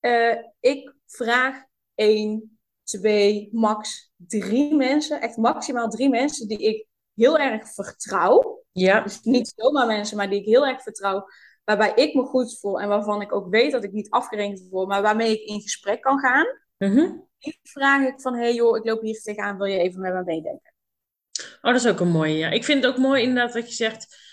Eh, 0.00 0.36
ik 0.60 0.94
vraag 1.06 1.64
één, 1.94 2.58
twee, 2.82 3.48
max 3.52 4.12
drie 4.16 4.74
mensen, 4.74 5.20
echt 5.20 5.36
maximaal 5.36 5.88
drie 5.88 6.08
mensen 6.08 6.48
die 6.48 6.58
ik 6.58 6.86
heel 7.14 7.38
erg 7.38 7.74
vertrouw. 7.74 8.64
Ja, 8.72 9.00
Dus 9.00 9.20
niet 9.20 9.52
zomaar 9.56 9.86
mensen, 9.86 10.16
maar 10.16 10.30
die 10.30 10.40
ik 10.40 10.46
heel 10.46 10.66
erg 10.66 10.82
vertrouw. 10.82 11.26
Waarbij 11.64 11.92
ik 11.94 12.14
me 12.14 12.22
goed 12.22 12.58
voel 12.58 12.80
en 12.80 12.88
waarvan 12.88 13.22
ik 13.22 13.34
ook 13.34 13.48
weet 13.48 13.72
dat 13.72 13.84
ik 13.84 13.92
niet 13.92 14.10
afgerekend 14.10 14.68
word, 14.70 14.88
maar 14.88 15.02
waarmee 15.02 15.32
ik 15.32 15.48
in 15.48 15.60
gesprek 15.60 16.00
kan 16.00 16.18
gaan. 16.18 16.46
Mhm. 16.78 17.12
Die 17.38 17.58
vraag 17.62 18.06
ik 18.06 18.20
van, 18.20 18.34
hé 18.34 18.40
hey 18.40 18.54
joh, 18.54 18.76
ik 18.76 18.84
loop 18.84 19.00
hier 19.00 19.20
tegenaan, 19.20 19.56
wil 19.56 19.66
je 19.66 19.78
even 19.78 20.00
met 20.00 20.12
me 20.14 20.22
meedenken? 20.24 20.74
Oh, 21.40 21.72
dat 21.72 21.74
is 21.74 21.86
ook 21.86 22.00
een 22.00 22.08
mooie, 22.08 22.36
ja. 22.36 22.50
Ik 22.50 22.64
vind 22.64 22.84
het 22.84 22.92
ook 22.92 22.98
mooi 22.98 23.22
inderdaad 23.22 23.54
wat 23.54 23.68
je 23.68 23.74
zegt. 23.74 24.25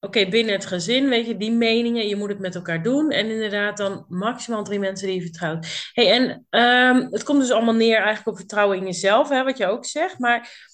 Oké, 0.00 0.28
binnen 0.28 0.54
het 0.54 0.66
gezin, 0.66 1.08
weet 1.08 1.26
je, 1.26 1.36
die 1.36 1.52
meningen, 1.52 2.08
je 2.08 2.16
moet 2.16 2.28
het 2.28 2.38
met 2.38 2.54
elkaar 2.54 2.82
doen. 2.82 3.10
En 3.10 3.30
inderdaad 3.30 3.76
dan 3.76 4.04
maximaal 4.08 4.64
drie 4.64 4.78
mensen 4.78 5.06
die 5.06 5.16
je 5.16 5.22
vertrouwt. 5.22 5.90
hey, 5.92 6.10
en 6.10 6.46
ehm, 6.50 7.06
het 7.10 7.22
komt 7.22 7.40
dus 7.40 7.50
allemaal 7.50 7.74
neer 7.74 7.96
eigenlijk 7.96 8.28
op 8.28 8.36
vertrouwen 8.36 8.78
in 8.78 8.84
jezelf, 8.84 9.28
hè, 9.28 9.44
wat 9.44 9.58
je 9.58 9.66
ook 9.66 9.84
zegt. 9.84 10.18
Maar 10.18 10.68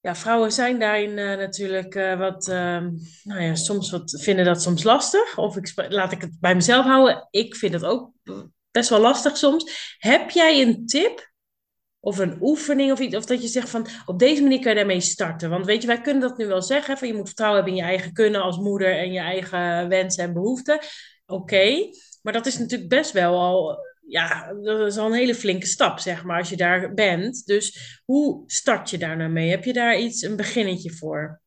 ja, 0.00 0.14
vrouwen 0.14 0.52
zijn 0.52 0.78
daarin 0.78 1.18
eh, 1.18 1.36
natuurlijk 1.36 1.94
eh, 1.94 2.18
wat, 2.18 2.48
ehm, 2.48 2.90
nou 3.22 3.42
ja, 3.42 3.54
soms 3.54 3.90
wat, 3.90 4.20
vinden 4.22 4.44
dat 4.44 4.62
soms 4.62 4.82
lastig. 4.82 5.38
Of 5.38 5.56
ik, 5.56 5.72
laat 5.88 6.12
ik 6.12 6.20
het 6.20 6.40
bij 6.40 6.54
mezelf 6.54 6.84
houden. 6.84 7.28
Ik 7.30 7.56
vind 7.56 7.72
het 7.72 7.84
ook 7.84 8.10
best 8.70 8.88
wel 8.88 9.00
lastig 9.00 9.36
soms. 9.36 9.94
Heb 9.98 10.30
jij 10.30 10.62
een 10.62 10.86
tip 10.86 11.32
of 12.06 12.18
een 12.18 12.36
oefening 12.40 12.92
of 12.92 12.98
iets, 12.98 13.16
of 13.16 13.24
dat 13.24 13.42
je 13.42 13.48
zegt 13.48 13.68
van 13.68 13.86
op 14.04 14.18
deze 14.18 14.42
manier 14.42 14.60
kan 14.60 14.70
je 14.70 14.76
daarmee 14.76 15.00
starten. 15.00 15.50
Want 15.50 15.66
weet 15.66 15.80
je, 15.80 15.86
wij 15.86 16.00
kunnen 16.00 16.28
dat 16.28 16.38
nu 16.38 16.46
wel 16.46 16.62
zeggen, 16.62 16.98
van 16.98 17.08
je 17.08 17.14
moet 17.14 17.26
vertrouwen 17.26 17.62
hebben 17.62 17.78
in 17.78 17.84
je 17.84 17.90
eigen 17.90 18.12
kunnen 18.12 18.42
als 18.42 18.58
moeder 18.58 18.98
en 18.98 19.12
je 19.12 19.18
eigen 19.18 19.88
wensen 19.88 20.24
en 20.24 20.32
behoeften. 20.32 20.78
Oké, 21.26 21.90
maar 22.22 22.32
dat 22.32 22.46
is 22.46 22.58
natuurlijk 22.58 22.90
best 22.90 23.12
wel 23.12 23.40
al, 23.40 23.78
ja, 24.06 24.52
dat 24.52 24.86
is 24.86 24.96
al 24.96 25.06
een 25.06 25.12
hele 25.12 25.34
flinke 25.34 25.66
stap, 25.66 25.98
zeg 25.98 26.24
maar, 26.24 26.38
als 26.38 26.48
je 26.48 26.56
daar 26.56 26.94
bent. 26.94 27.46
Dus 27.46 28.00
hoe 28.04 28.42
start 28.46 28.90
je 28.90 28.98
daar 28.98 29.16
nou 29.16 29.30
mee? 29.30 29.50
Heb 29.50 29.64
je 29.64 29.72
daar 29.72 29.98
iets, 29.98 30.22
een 30.22 30.36
beginnetje 30.36 30.92
voor? 30.92 31.40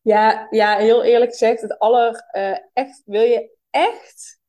Ja, 0.00 0.46
ja, 0.50 0.76
heel 0.76 1.04
eerlijk 1.04 1.30
gezegd, 1.30 1.60
het 1.60 1.78
aller, 1.78 2.24
eh, 2.30 2.58
echt, 2.72 3.02
wil 3.04 3.22
je 3.22 3.50
echt 3.70 4.40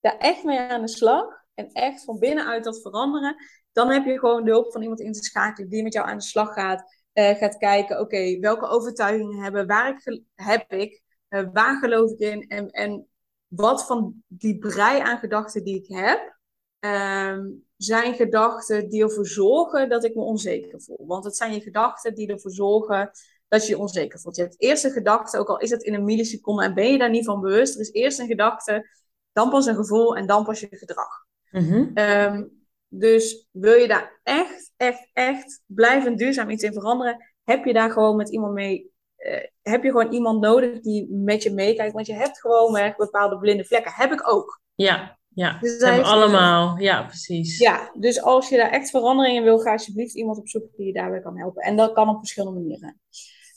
daar 0.00 0.18
echt 0.18 0.44
mee 0.44 0.58
aan 0.58 0.80
de 0.80 0.88
slag 0.88 1.24
en 1.54 1.72
echt 1.72 2.04
van 2.04 2.18
binnenuit 2.18 2.64
dat 2.64 2.82
veranderen, 2.82 3.36
dan 3.76 3.90
heb 3.90 4.04
je 4.04 4.18
gewoon 4.18 4.44
de 4.44 4.50
hulp 4.50 4.72
van 4.72 4.82
iemand 4.82 5.00
in 5.00 5.12
te 5.12 5.22
schakelen 5.22 5.68
die 5.70 5.82
met 5.82 5.92
jou 5.92 6.06
aan 6.08 6.16
de 6.16 6.22
slag 6.24 6.52
gaat. 6.52 6.94
eh, 7.12 7.36
gaat 7.36 7.56
kijken, 7.56 8.00
oké, 8.00 8.38
welke 8.38 8.66
overtuigingen 8.66 9.42
hebben, 9.42 9.66
waar 9.66 9.88
ik, 9.88 10.22
heb 10.34 10.72
ik, 10.72 11.02
eh, 11.28 11.44
waar 11.52 11.78
geloof 11.78 12.10
ik 12.10 12.18
in 12.18 12.48
en, 12.48 12.70
en 12.70 13.06
wat 13.46 13.86
van 13.86 14.22
die 14.26 14.58
brei 14.58 15.00
aan 15.00 15.18
gedachten 15.18 15.64
die 15.64 15.76
ik 15.76 15.96
heb, 15.96 16.38
ehm, 16.78 17.44
zijn 17.76 18.14
gedachten 18.14 18.88
die 18.88 19.02
ervoor 19.02 19.26
zorgen 19.26 19.88
dat 19.88 20.04
ik 20.04 20.14
me 20.14 20.22
onzeker 20.22 20.82
voel. 20.82 21.06
Want 21.06 21.24
het 21.24 21.36
zijn 21.36 21.52
je 21.52 21.60
gedachten 21.60 22.14
die 22.14 22.28
ervoor 22.28 22.50
zorgen 22.50 23.10
dat 23.48 23.66
je 23.66 23.68
je 23.72 23.78
onzeker 23.78 24.20
voelt. 24.20 24.36
Je 24.36 24.42
hebt 24.42 24.60
eerst 24.60 24.84
een 24.84 24.90
gedachte, 24.90 25.38
ook 25.38 25.48
al 25.48 25.58
is 25.58 25.70
het 25.70 25.82
in 25.82 25.94
een 25.94 26.04
milliseconde 26.04 26.64
en 26.64 26.74
ben 26.74 26.90
je 26.92 26.98
daar 26.98 27.10
niet 27.10 27.24
van 27.24 27.40
bewust. 27.40 27.74
Er 27.74 27.80
is 27.80 27.92
eerst 27.92 28.18
een 28.18 28.26
gedachte, 28.26 28.88
dan 29.32 29.50
pas 29.50 29.66
een 29.66 29.76
gevoel 29.76 30.16
en 30.16 30.26
dan 30.26 30.44
pas 30.44 30.60
je 30.60 30.66
gedrag. 30.70 31.24
Mhm. 31.50 31.90
Ehm, 31.94 32.44
dus 32.88 33.48
wil 33.50 33.74
je 33.74 33.88
daar 33.88 34.20
echt, 34.22 34.72
echt, 34.76 35.10
echt 35.12 35.62
blijvend 35.66 36.18
duurzaam 36.18 36.50
iets 36.50 36.62
in 36.62 36.72
veranderen, 36.72 37.34
heb 37.44 37.64
je 37.64 37.72
daar 37.72 37.90
gewoon 37.90 38.16
met 38.16 38.30
iemand 38.30 38.52
mee, 38.52 38.90
eh, 39.16 39.46
heb 39.62 39.82
je 39.82 39.90
gewoon 39.90 40.12
iemand 40.12 40.40
nodig 40.40 40.80
die 40.80 41.08
met 41.10 41.42
je 41.42 41.50
meekijkt. 41.50 41.92
Want 41.92 42.06
je 42.06 42.14
hebt 42.14 42.40
gewoon 42.40 42.94
bepaalde 42.96 43.38
blinde 43.38 43.64
vlekken. 43.64 43.92
Heb 43.92 44.12
ik 44.12 44.32
ook. 44.32 44.60
Ja, 44.74 45.18
ja. 45.28 45.58
Dus 45.60 45.80
hebben 45.80 46.00
we 46.00 46.08
allemaal. 46.08 46.78
Ja, 46.78 47.02
precies. 47.02 47.58
Ja, 47.58 47.90
dus 47.98 48.22
als 48.22 48.48
je 48.48 48.56
daar 48.56 48.70
echt 48.70 48.90
verandering 48.90 49.36
in 49.36 49.42
wil, 49.42 49.58
ga 49.58 49.72
alsjeblieft 49.72 50.14
iemand 50.14 50.38
opzoeken 50.38 50.70
die 50.76 50.86
je 50.86 50.92
daarbij 50.92 51.20
kan 51.20 51.38
helpen. 51.38 51.62
En 51.62 51.76
dat 51.76 51.92
kan 51.92 52.08
op 52.08 52.18
verschillende 52.18 52.60
manieren. 52.60 53.00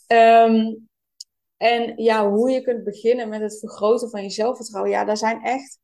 Ehm, 0.07 0.75
en 1.57 2.03
ja, 2.03 2.29
hoe 2.29 2.49
je 2.49 2.61
kunt 2.61 2.83
beginnen 2.83 3.29
met 3.29 3.41
het 3.41 3.59
vergroten 3.59 4.09
van 4.09 4.23
je 4.23 4.29
zelfvertrouwen. 4.29 4.91
Ja, 4.91 5.05
daar 5.05 5.17
zijn 5.17 5.43
echt 5.43 5.79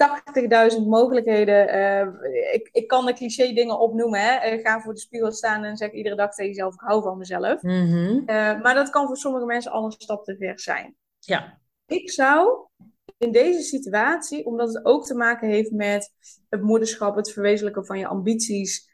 80.000 0.00 0.86
mogelijkheden. 0.86 1.68
Eh, 1.68 2.06
ik, 2.52 2.68
ik 2.72 2.88
kan 2.88 3.06
de 3.06 3.12
cliché 3.12 3.52
dingen 3.52 3.78
opnoemen. 3.78 4.20
Hè? 4.20 4.34
Eh, 4.34 4.62
ga 4.62 4.80
voor 4.80 4.94
de 4.94 5.00
spiegel 5.00 5.32
staan 5.32 5.64
en 5.64 5.76
zeg 5.76 5.92
iedere 5.92 6.16
dag 6.16 6.34
tegen 6.34 6.50
jezelf, 6.50 6.74
ik 6.74 6.80
hou 6.80 7.02
van 7.02 7.18
mezelf. 7.18 7.62
Mhm. 7.62 8.22
Eh, 8.26 8.60
maar 8.60 8.74
dat 8.74 8.90
kan 8.90 9.06
voor 9.06 9.16
sommige 9.16 9.44
mensen 9.44 9.72
al 9.72 9.84
een 9.84 9.90
stap 9.90 10.24
te 10.24 10.36
ver 10.36 10.60
zijn. 10.60 10.96
Ja. 11.18 11.58
Ik 11.86 12.10
zou 12.10 12.66
in 13.18 13.32
deze 13.32 13.62
situatie, 13.62 14.46
omdat 14.46 14.74
het 14.74 14.84
ook 14.84 15.06
te 15.06 15.14
maken 15.14 15.48
heeft 15.48 15.70
met 15.70 16.12
het 16.48 16.62
moederschap, 16.62 17.16
het 17.16 17.32
verwezenlijken 17.32 17.86
van 17.86 17.98
je 17.98 18.06
ambities, 18.06 18.88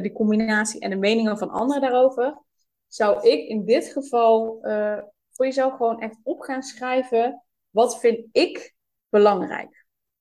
die 0.00 0.12
combinatie 0.12 0.80
en 0.80 0.90
de 0.90 0.96
meningen 0.96 1.38
van 1.38 1.50
anderen 1.50 1.82
daarover, 1.82 2.38
zou 2.86 3.28
ik 3.28 3.48
in 3.48 3.64
dit 3.64 3.86
geval 3.86 4.58
voor 5.30 5.46
jezelf 5.46 5.76
gewoon 5.76 6.00
echt 6.00 6.16
op 6.22 6.40
gaan 6.40 6.62
schrijven. 6.62 7.42
Wat 7.70 8.00
vind 8.00 8.26
ik 8.32 8.74
belangrijk? 9.08 9.75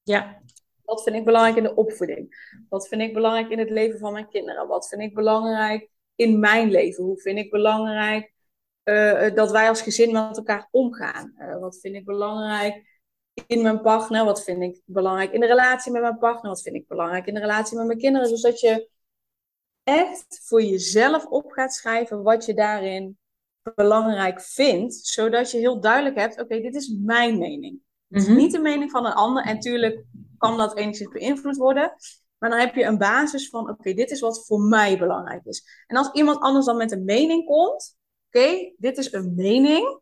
Ja. 0.05 0.41
Wat 0.83 1.03
vind 1.03 1.15
ik 1.15 1.25
belangrijk 1.25 1.57
in 1.57 1.63
de 1.63 1.75
opvoeding? 1.75 2.53
Wat 2.69 2.87
vind 2.87 3.01
ik 3.01 3.13
belangrijk 3.13 3.49
in 3.49 3.59
het 3.59 3.69
leven 3.69 3.99
van 3.99 4.13
mijn 4.13 4.29
kinderen? 4.29 4.67
Wat 4.67 4.87
vind 4.87 5.01
ik 5.01 5.13
belangrijk 5.13 5.89
in 6.15 6.39
mijn 6.39 6.71
leven? 6.71 7.03
Hoe 7.03 7.19
vind 7.19 7.37
ik 7.37 7.51
belangrijk 7.51 8.33
eh, 8.83 9.35
dat 9.35 9.51
wij 9.51 9.67
als 9.67 9.81
gezin 9.81 10.11
met 10.11 10.37
elkaar 10.37 10.67
omgaan? 10.71 11.33
Eh, 11.37 11.59
wat 11.59 11.79
vind 11.79 11.95
ik 11.95 12.05
belangrijk 12.05 13.01
in 13.47 13.61
mijn 13.61 13.81
partner? 13.81 14.25
Wat 14.25 14.43
vind 14.43 14.61
ik 14.61 14.81
belangrijk 14.85 15.31
in 15.31 15.39
de 15.39 15.47
relatie 15.47 15.91
met 15.91 16.01
mijn 16.01 16.17
partner? 16.17 16.51
Wat 16.51 16.61
vind 16.61 16.75
ik 16.75 16.87
belangrijk 16.87 17.25
in 17.25 17.33
de 17.33 17.39
relatie 17.39 17.77
met 17.77 17.85
mijn 17.85 17.99
kinderen? 17.99 18.29
Dus 18.29 18.41
dat 18.41 18.59
je 18.59 18.89
echt 19.83 20.41
voor 20.43 20.61
jezelf 20.63 21.25
op 21.25 21.51
gaat 21.51 21.73
schrijven 21.73 22.23
wat 22.23 22.45
je 22.45 22.53
daarin 22.53 23.17
belangrijk 23.75 24.41
vindt, 24.41 24.95
zodat 24.95 25.51
je 25.51 25.57
heel 25.57 25.79
duidelijk 25.79 26.15
hebt: 26.15 26.41
oké, 26.41 26.59
dit 26.59 26.75
is 26.75 26.95
mijn 27.03 27.37
mening. 27.37 27.79
Het 28.15 28.23
is 28.23 28.29
Mhm. 28.29 28.37
niet 28.37 28.51
de 28.51 28.59
mening 28.59 28.91
van 28.91 29.05
een 29.05 29.13
ander. 29.13 29.43
En 29.43 29.59
tuurlijk 29.59 30.03
kan 30.37 30.57
dat 30.57 30.77
enigszins 30.77 31.11
beïnvloed 31.11 31.57
worden. 31.57 31.95
Maar 32.37 32.49
dan 32.49 32.59
heb 32.59 32.75
je 32.75 32.83
een 32.83 32.97
basis 32.97 33.49
van, 33.49 33.69
oké, 33.69 33.93
dit 33.93 34.11
is 34.11 34.19
wat 34.19 34.45
voor 34.45 34.59
mij 34.59 34.97
belangrijk 34.97 35.45
is. 35.45 35.83
En 35.87 35.97
als 35.97 36.11
iemand 36.11 36.39
anders 36.39 36.65
dan 36.65 36.77
met 36.77 36.91
een 36.91 37.03
mening 37.03 37.45
komt, 37.45 37.95
oké, 38.27 38.73
dit 38.77 38.97
is 38.97 39.11
een 39.13 39.33
mening. 39.35 39.99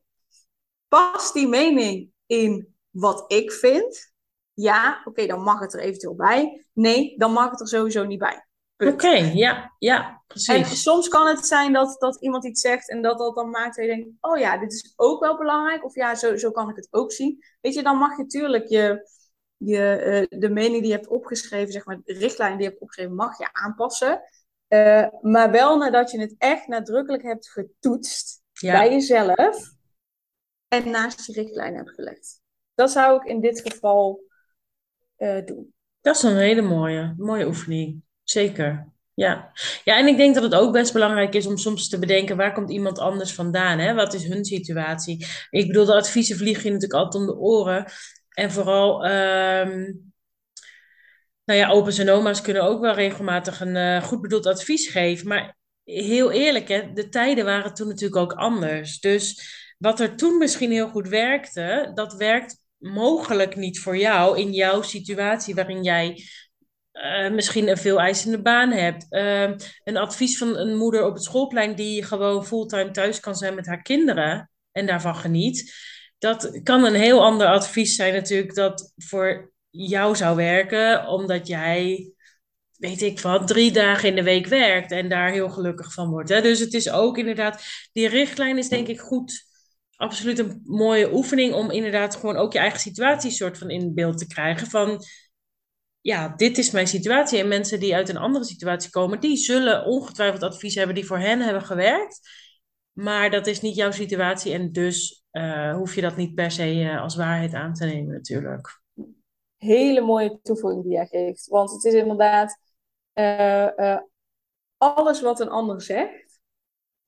Past 0.88 1.34
die 1.34 1.48
mening 1.48 2.12
in 2.26 2.76
wat 2.90 3.24
ik 3.28 3.52
vind? 3.52 4.14
Ja, 4.54 5.02
oké, 5.06 5.26
dan 5.26 5.42
mag 5.42 5.60
het 5.60 5.74
er 5.74 5.80
eventueel 5.80 6.16
bij. 6.16 6.66
Nee, 6.74 7.18
dan 7.18 7.32
mag 7.32 7.50
het 7.52 7.60
er 7.60 7.68
sowieso 7.68 8.04
niet 8.06 8.20
bij. 8.20 8.48
Oké, 8.88 9.10
ja, 9.34 9.74
ja, 9.80 10.08
En 10.10 10.18
precies. 10.28 10.82
soms 10.82 11.08
kan 11.08 11.28
het 11.28 11.46
zijn 11.46 11.74
dat, 11.74 11.96
dat 12.00 12.22
iemand 12.22 12.46
iets 12.46 12.62
zegt 12.62 12.90
en 12.90 13.02
dat 13.02 13.18
dat 13.18 13.36
dan 13.36 13.50
maakt 13.50 13.76
dat 13.76 13.86
je 13.86 13.92
denkt, 13.92 14.10
oh 14.22 14.38
ja, 14.38 14.58
dit 14.58 14.74
is 14.74 14.94
ook 14.96 15.20
wel 15.20 15.38
belangrijk. 15.38 15.86
Of 15.86 15.96
ja, 15.96 16.16
zo, 16.16 16.36
zo 16.38 16.52
kan 16.52 16.70
ik 16.70 16.76
het 16.76 16.88
ook 16.92 17.12
zien. 17.12 17.44
Weet 17.62 17.74
je, 17.74 17.84
dan 17.84 17.98
mag 17.98 18.18
je 18.18 18.24
natuurlijk 18.24 18.68
je, 18.68 19.10
je, 19.58 19.96
eh, 19.96 20.40
de 20.40 20.50
mening 20.50 20.80
die 20.82 20.88
je 20.92 20.96
hebt 20.96 21.08
opgeschreven, 21.08 21.74
zeg 21.74 21.86
maar, 21.86 22.00
de 22.04 22.14
richtlijn 22.14 22.52
die 22.52 22.62
je 22.64 22.70
hebt 22.70 22.82
opgeschreven, 22.82 23.16
mag 23.16 23.38
je 23.38 23.50
aanpassen. 23.54 24.22
Eh, 24.68 25.08
maar 25.22 25.52
wel 25.52 25.78
nadat 25.78 26.12
je 26.12 26.20
het 26.20 26.36
echt 26.38 26.68
nadrukkelijk 26.68 27.24
hebt 27.24 27.50
getoetst 27.50 28.42
Ja. 28.52 28.72
bij 28.72 28.92
jezelf 28.92 29.72
en 30.68 30.90
naast 30.90 31.26
je 31.26 31.34
richtlijn 31.34 31.76
hebt 31.76 31.90
gelegd. 31.92 32.42
Dat 32.76 32.92
zou 32.92 33.22
ik 33.22 33.24
in 33.24 33.42
dit 33.42 33.62
geval 33.62 34.22
eh, 35.16 35.46
doen. 35.46 35.74
Dat 36.02 36.16
is 36.16 36.24
een 36.24 36.38
hele 36.38 36.62
mooie, 36.62 37.14
mooie 37.18 37.46
oefening. 37.46 38.04
Zeker. 38.24 38.92
Ja. 39.14 39.52
Ja, 39.84 39.98
en 39.98 40.08
ik 40.08 40.18
denk 40.18 40.34
dat 40.34 40.44
het 40.44 40.56
ook 40.56 40.72
best 40.74 40.94
belangrijk 40.94 41.34
is 41.34 41.46
om 41.46 41.58
soms 41.58 41.90
te 41.90 42.00
bedenken 42.00 42.38
waar 42.38 42.54
komt 42.54 42.72
iemand 42.72 43.00
anders 43.00 43.34
vandaan, 43.34 43.80
hè? 43.80 43.94
Wat 43.94 44.14
is 44.14 44.24
hun 44.24 44.46
situatie? 44.46 45.26
Ik 45.50 45.68
bedoel, 45.68 45.86
de 45.86 45.96
adviezen 45.96 46.38
vliegen 46.38 46.64
je 46.64 46.72
natuurlijk 46.72 47.00
altijd 47.00 47.24
om 47.24 47.30
de 47.30 47.38
oren. 47.38 47.86
En 48.30 48.52
vooral, 48.52 49.06
ehm, 49.06 49.92
nou 51.46 51.60
ja, 51.60 51.70
opa's 51.70 51.98
en 51.98 52.10
oma's 52.10 52.42
kunnen 52.42 52.64
ook 52.64 52.82
wel 52.82 52.94
regelmatig 52.94 53.60
een 53.62 53.76
eh, 53.76 54.04
goed 54.04 54.22
bedoeld 54.22 54.46
advies 54.46 54.88
geven. 54.88 55.28
Maar 55.28 55.58
heel 55.84 56.32
eerlijk, 56.32 56.68
hè, 56.68 56.94
de 56.94 57.10
tijden 57.10 57.46
waren 57.46 57.74
toen 57.74 57.88
natuurlijk 57.88 58.16
ook 58.22 58.34
anders. 58.34 59.00
Dus 59.00 59.52
wat 59.78 60.00
er 60.00 60.16
toen 60.16 60.38
misschien 60.38 60.72
heel 60.72 60.90
goed 60.90 61.08
werkte, 61.08 61.92
dat 61.94 62.14
werkt 62.14 62.58
mogelijk 62.78 63.56
niet 63.56 63.80
voor 63.80 63.98
jou 63.98 64.40
in 64.40 64.54
jouw 64.54 64.82
situatie 64.82 65.56
waarin 65.56 65.84
jij 65.84 66.24
eh, 66.94 67.32
misschien 67.32 67.68
een 67.68 67.78
veel 67.78 68.00
eisende 68.00 68.42
baan 68.42 68.72
hebt. 68.72 69.06
Ehm, 69.10 69.58
een 69.84 69.98
advies 69.98 70.38
van 70.38 70.58
een 70.58 70.78
moeder 70.78 71.06
op 71.06 71.14
het 71.14 71.24
schoolplein 71.24 71.76
die 71.76 72.04
gewoon 72.04 72.46
fulltime 72.46 72.92
thuis 72.92 73.20
kan 73.20 73.36
zijn 73.36 73.56
met 73.56 73.66
haar 73.66 73.82
kinderen 73.82 74.50
en 74.72 74.86
daarvan 74.86 75.16
geniet. 75.16 75.74
Dat 76.18 76.60
kan 76.64 76.84
een 76.84 76.94
heel 76.94 77.24
ander 77.24 77.48
advies 77.48 77.96
zijn 77.96 78.14
natuurlijk 78.14 78.56
dat 78.56 78.94
voor 78.96 79.52
jou 79.70 80.16
zou 80.16 80.36
werken, 80.36 81.08
omdat 81.08 81.48
jij, 81.48 82.12
weet 82.78 83.02
ik 83.02 83.20
wat, 83.20 83.48
drie 83.48 83.72
dagen 83.72 84.10
in 84.10 84.16
de 84.16 84.24
week 84.24 84.48
werkt 84.48 84.92
en 84.92 85.10
daar 85.10 85.32
heel 85.32 85.50
gelukkig 85.50 85.94
van 85.94 86.10
wordt. 86.10 86.30
Hè? 86.30 86.42
Dus 86.42 86.60
het 86.60 86.74
is 86.74 86.90
ook 86.90 87.18
inderdaad, 87.18 87.64
die 87.92 88.08
richtlijn 88.08 88.58
is 88.58 88.70
denk 88.70 88.88
ik 88.88 89.00
goed 89.00 89.52
absoluut 89.96 90.40
een 90.40 90.62
mooie 90.66 91.14
oefening 91.14 91.54
om 91.54 91.72
inderdaad 91.72 92.16
gewoon 92.16 92.36
ook 92.36 92.54
je 92.54 92.60
eigen 92.60 92.80
situatie 92.80 93.32
soort 93.32 93.58
van 93.58 93.70
in 93.70 93.94
beeld 93.94 94.18
te 94.18 94.28
krijgen. 94.28 94.68
Van 94.68 95.04
ja, 96.04 96.28
dit 96.36 96.58
is 96.58 96.72
mijn 96.72 96.88
situatie. 96.88 97.40
En 97.40 97.48
mensen 97.48 97.80
die 97.80 97.96
uit 97.96 98.10
een 98.10 98.18
andere 98.18 98.46
situatie 98.46 98.90
komen, 98.90 99.20
die 99.20 99.38
zullen 99.38 99.86
ongetwijfeld 99.86 100.44
advies 100.44 100.76
hebben 100.76 100.96
die 100.96 101.06
voor 101.06 101.18
hen 101.18 101.40
hebben 101.40 101.64
gewerkt. 101.64 102.20
Maar 102.92 103.30
dat 103.30 103.48
is 103.48 103.62
niet 103.62 103.76
jouw 103.76 103.92
situatie 103.92 104.54
en 104.54 104.72
dus 104.72 105.24
eh, 105.32 105.76
hoef 105.76 105.96
je 105.96 106.02
dat 106.02 106.16
niet 106.16 106.36
per 106.36 106.52
se 106.52 106.64
eh, 106.64 107.02
als 107.02 107.16
waarheid 107.16 107.54
aan 107.54 107.74
te 107.74 107.86
nemen 107.86 108.14
natuurlijk. 108.14 108.82
hele 109.58 110.02
mooie 110.02 110.40
toevoeging 110.42 110.84
die 110.84 110.92
jij 110.92 111.06
geeft. 111.06 111.48
Want 111.48 111.72
het 111.72 111.84
is 111.84 111.94
inderdaad 111.94 112.60
eh, 113.14 113.98
alles 114.78 115.22
wat 115.22 115.40
een 115.40 115.50
ander 115.50 115.82
zegt, 115.82 116.40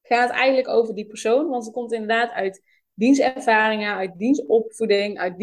gaat 0.02 0.30
eigenlijk 0.30 0.68
over 0.68 0.96
die 0.96 1.08
persoon. 1.08 1.50
Want 1.50 1.66
het 1.66 1.74
komt 1.74 1.92
inderdaad 1.92 2.32
uit 2.32 2.62
dienstervaringen, 2.94 3.96
uit 3.96 4.18
dienstopvoeding, 4.18 5.20
uit 5.20 5.38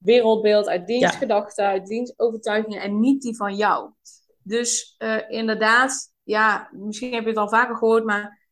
dienstwereldbeeld, 0.00 0.68
uit 0.68 0.86
dienstgedachten, 0.86 1.64
uit 1.66 1.86
dienstovertuigingen 1.86 2.80
en 2.80 3.00
niet 3.00 3.22
die 3.22 3.36
van 3.36 3.56
jou. 3.56 3.90
Dus 4.42 4.94
eh, 4.98 5.30
inderdaad, 5.30 6.12
ja, 6.22 6.68
misschien 6.72 7.12
heb 7.12 7.22
je 7.22 7.28
het 7.28 7.38
al 7.38 7.48
vaker 7.48 7.76
gehoord, 7.76 8.04
maar 8.04 8.48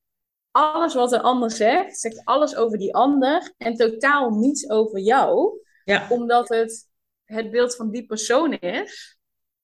alles 0.51 0.95
wat 0.95 1.13
een 1.13 1.21
ander 1.21 1.51
zegt, 1.51 1.99
zegt 1.99 2.25
alles 2.25 2.57
over 2.57 2.79
die 2.79 2.95
ander 2.95 3.53
en 3.57 3.75
totaal 3.75 4.31
niets 4.31 4.71
over 4.71 4.99
jou. 4.99 5.61
Ja, 5.85 6.07
Omdat 6.09 6.49
het 6.49 6.87
het 7.25 7.51
beeld 7.51 7.77
van 7.77 7.91
die 7.91 8.07
persoon 8.07 8.53
is 8.53 9.19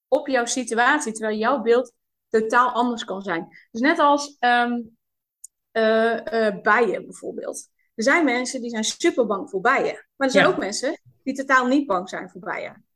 op 0.08 0.28
jouw 0.28 0.44
situatie, 0.44 1.12
terwijl 1.12 1.38
jouw 1.38 1.60
beeld 1.62 1.92
totaal 2.28 2.70
anders 2.70 3.04
kan 3.04 3.22
zijn. 3.22 3.48
Dus 3.70 3.80
net 3.80 3.98
als 3.98 4.36
ehm, 4.38 4.80
eh, 5.70 6.46
eh, 6.46 6.62
bijen 6.62 7.02
bijvoorbeeld. 7.06 7.68
Er 7.94 8.02
zijn 8.02 8.24
mensen 8.24 8.60
die 8.60 8.70
zijn 8.70 8.84
super 8.84 9.26
bang 9.26 9.50
voor 9.50 9.60
bijen, 9.60 10.06
maar 10.16 10.26
er 10.26 10.30
zijn 10.32 10.44
Ja. 10.44 10.50
ook 10.50 10.58
mensen 10.58 11.00
die 11.24 11.34
totaal 11.34 11.66
niet 11.66 11.86
bang 11.86 12.08
zijn 12.08 12.30
voor 12.30 12.40
bijen. 12.40 12.86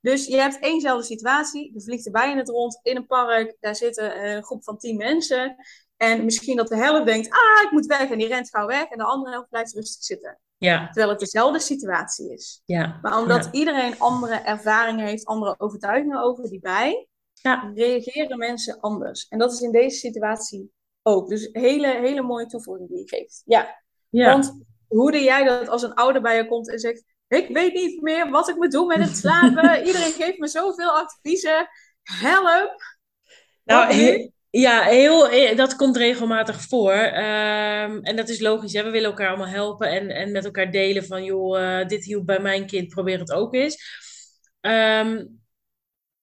Dus 0.00 0.26
je 0.26 0.36
hebt 0.36 0.58
éénzelfde 0.58 1.06
situatie, 1.06 1.72
er 1.74 1.82
vliegt 1.82 2.06
een 2.06 2.12
bij 2.12 2.30
in 2.30 2.38
het 2.38 2.48
rond 2.48 2.78
in 2.82 2.96
een 2.96 3.06
park, 3.06 3.56
daar 3.60 3.76
zitten 3.76 4.26
een 4.28 4.42
groep 4.44 4.64
van 4.64 4.78
tien 4.78 4.96
mensen. 4.96 5.56
En 5.96 6.24
misschien 6.24 6.56
dat 6.56 6.68
de 6.68 6.76
helft 6.76 7.06
denkt, 7.06 7.30
ah, 7.30 7.62
ik 7.64 7.70
moet 7.70 7.86
weg, 7.86 8.10
en 8.10 8.18
die 8.18 8.26
rent 8.28 8.50
gauw 8.50 8.66
weg. 8.66 8.84
En 8.88 8.98
de 8.98 9.04
andere 9.04 9.30
helft 9.32 9.48
blijft 9.48 9.74
rustig 9.74 10.02
zitten. 10.04 10.38
ja, 10.56 10.84
Terwijl 10.86 11.08
het 11.08 11.18
dezelfde 11.20 11.58
situatie 11.58 12.32
is. 12.32 12.62
ja. 12.64 12.98
Maar 13.02 13.18
omdat 13.18 13.44
Ja. 13.44 13.52
iedereen 13.52 13.98
andere 13.98 14.34
ervaringen 14.34 15.06
heeft, 15.06 15.24
andere 15.24 15.54
overtuigingen 15.58 16.22
over 16.22 16.48
die 16.48 16.60
bij, 16.60 17.06
Ja. 17.32 17.70
reageren 17.74 18.38
mensen 18.38 18.80
anders. 18.80 19.28
En 19.28 19.38
dat 19.38 19.52
is 19.52 19.60
in 19.60 19.72
deze 19.72 19.96
situatie 19.98 20.72
ook. 21.02 21.28
Dus 21.28 21.48
hele, 21.52 21.86
hele 21.86 22.22
mooie 22.22 22.46
toevoeging 22.46 22.88
die 22.88 22.98
je 22.98 23.08
geeft. 23.08 23.42
Ja, 23.44 23.80
want 24.10 24.58
hoe 24.88 25.10
doe 25.12 25.22
jij 25.22 25.44
dat 25.44 25.68
als 25.68 25.82
een 25.82 25.94
ouder 25.94 26.22
bij 26.22 26.36
je 26.36 26.46
komt 26.48 26.70
en 26.70 26.78
zegt, 26.78 27.04
ik 27.32 27.48
weet 27.48 27.72
niet 27.72 28.00
meer 28.00 28.30
wat 28.30 28.48
ik 28.48 28.56
moet 28.56 28.72
doen 28.72 28.86
met 28.86 28.98
het 28.98 29.16
slapen. 29.16 29.78
Iedereen 29.86 30.12
geeft 30.12 30.38
me 30.38 30.48
zoveel 30.48 30.90
adviezen. 30.90 31.68
Help! 32.02 32.82
Nou, 33.64 33.94
ja, 34.50 34.82
heel, 34.82 35.28
eh, 35.28 35.56
dat 35.56 35.76
komt 35.76 35.96
regelmatig 35.96 36.62
voor. 36.62 36.92
Ehm, 36.92 37.98
en 38.02 38.16
dat 38.16 38.28
is 38.28 38.40
logisch. 38.40 38.72
Hè? 38.72 38.82
We 38.82 38.90
willen 38.90 39.10
elkaar 39.10 39.28
allemaal 39.28 39.46
helpen 39.46 39.88
en, 39.88 40.10
en 40.10 40.32
met 40.32 40.44
elkaar 40.44 40.70
delen 40.70 41.06
van... 41.06 41.24
joh, 41.24 41.60
uh, 41.60 41.86
dit 41.86 42.04
hielp 42.04 42.26
bij 42.26 42.40
mijn 42.40 42.66
kind, 42.66 42.88
probeer 42.88 43.18
het 43.18 43.32
ook 43.32 43.54
eens. 43.54 43.76
Ehm, 44.60 45.24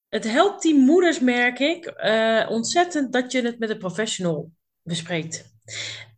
het 0.09 0.23
helpt 0.23 0.61
die 0.61 0.75
moeders, 0.75 1.19
merk 1.19 1.59
ik, 1.59 1.93
uh, 2.03 2.47
ontzettend 2.49 3.13
dat 3.13 3.31
je 3.31 3.41
het 3.41 3.59
met 3.59 3.69
een 3.69 3.77
professional 3.77 4.51
bespreekt. 4.81 5.58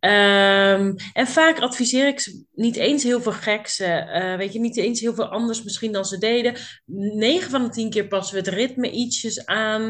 Um, 0.00 0.96
en 1.12 1.26
vaak 1.26 1.60
adviseer 1.60 2.06
ik 2.06 2.20
ze 2.20 2.44
niet 2.52 2.76
eens 2.76 3.02
heel 3.02 3.20
veel 3.20 3.32
geks. 3.32 3.80
Uh, 3.80 4.36
weet 4.36 4.52
je, 4.52 4.60
niet 4.60 4.76
eens 4.76 5.00
heel 5.00 5.14
veel 5.14 5.28
anders 5.28 5.62
misschien 5.62 5.92
dan 5.92 6.04
ze 6.04 6.18
deden. 6.18 6.54
9 6.84 7.50
van 7.50 7.62
de 7.62 7.68
10 7.68 7.90
keer 7.90 8.08
passen 8.08 8.34
we 8.34 8.40
het 8.40 8.58
ritme 8.58 8.90
ietsjes 8.90 9.46
aan. 9.46 9.82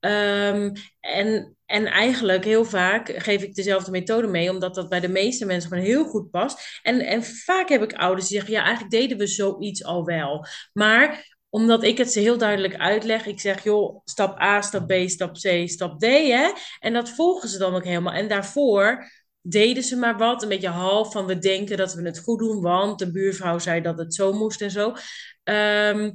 Um, 0.00 0.72
en, 1.00 1.56
en 1.66 1.86
eigenlijk 1.86 2.44
heel 2.44 2.64
vaak 2.64 3.12
geef 3.16 3.42
ik 3.42 3.54
dezelfde 3.54 3.90
methode 3.90 4.26
mee, 4.26 4.50
omdat 4.50 4.74
dat 4.74 4.88
bij 4.88 5.00
de 5.00 5.08
meeste 5.08 5.46
mensen 5.46 5.68
gewoon 5.68 5.84
heel 5.84 6.04
goed 6.04 6.30
past. 6.30 6.80
En, 6.82 7.00
en 7.00 7.24
vaak 7.24 7.68
heb 7.68 7.82
ik 7.82 7.92
ouders 7.92 8.28
die 8.28 8.36
zeggen: 8.36 8.54
ja, 8.54 8.62
eigenlijk 8.62 8.94
deden 8.94 9.18
we 9.18 9.26
zoiets 9.26 9.84
al 9.84 10.04
wel. 10.04 10.46
Maar 10.72 11.33
omdat 11.54 11.82
ik 11.82 11.98
het 11.98 12.12
ze 12.12 12.20
heel 12.20 12.38
duidelijk 12.38 12.76
uitleg. 12.76 13.26
Ik 13.26 13.40
zeg, 13.40 13.64
joh, 13.64 14.00
stap 14.04 14.40
A, 14.40 14.60
stap 14.60 14.86
B, 14.86 14.92
stap 15.06 15.32
C, 15.32 15.68
stap 15.68 16.00
D. 16.00 16.04
Hè? 16.04 16.52
En 16.78 16.92
dat 16.92 17.10
volgen 17.10 17.48
ze 17.48 17.58
dan 17.58 17.74
ook 17.74 17.84
helemaal. 17.84 18.12
En 18.12 18.28
daarvoor 18.28 19.10
deden 19.40 19.82
ze 19.82 19.96
maar 19.96 20.18
wat. 20.18 20.42
Een 20.42 20.48
beetje 20.48 20.68
half 20.68 21.12
van 21.12 21.26
we 21.26 21.38
denken 21.38 21.76
dat 21.76 21.94
we 21.94 22.02
het 22.02 22.18
goed 22.18 22.38
doen, 22.38 22.60
want 22.60 22.98
de 22.98 23.10
buurvrouw 23.10 23.58
zei 23.58 23.80
dat 23.80 23.98
het 23.98 24.14
zo 24.14 24.32
moest 24.32 24.60
en 24.60 24.70
zo. 24.70 24.88
Um, 24.88 26.12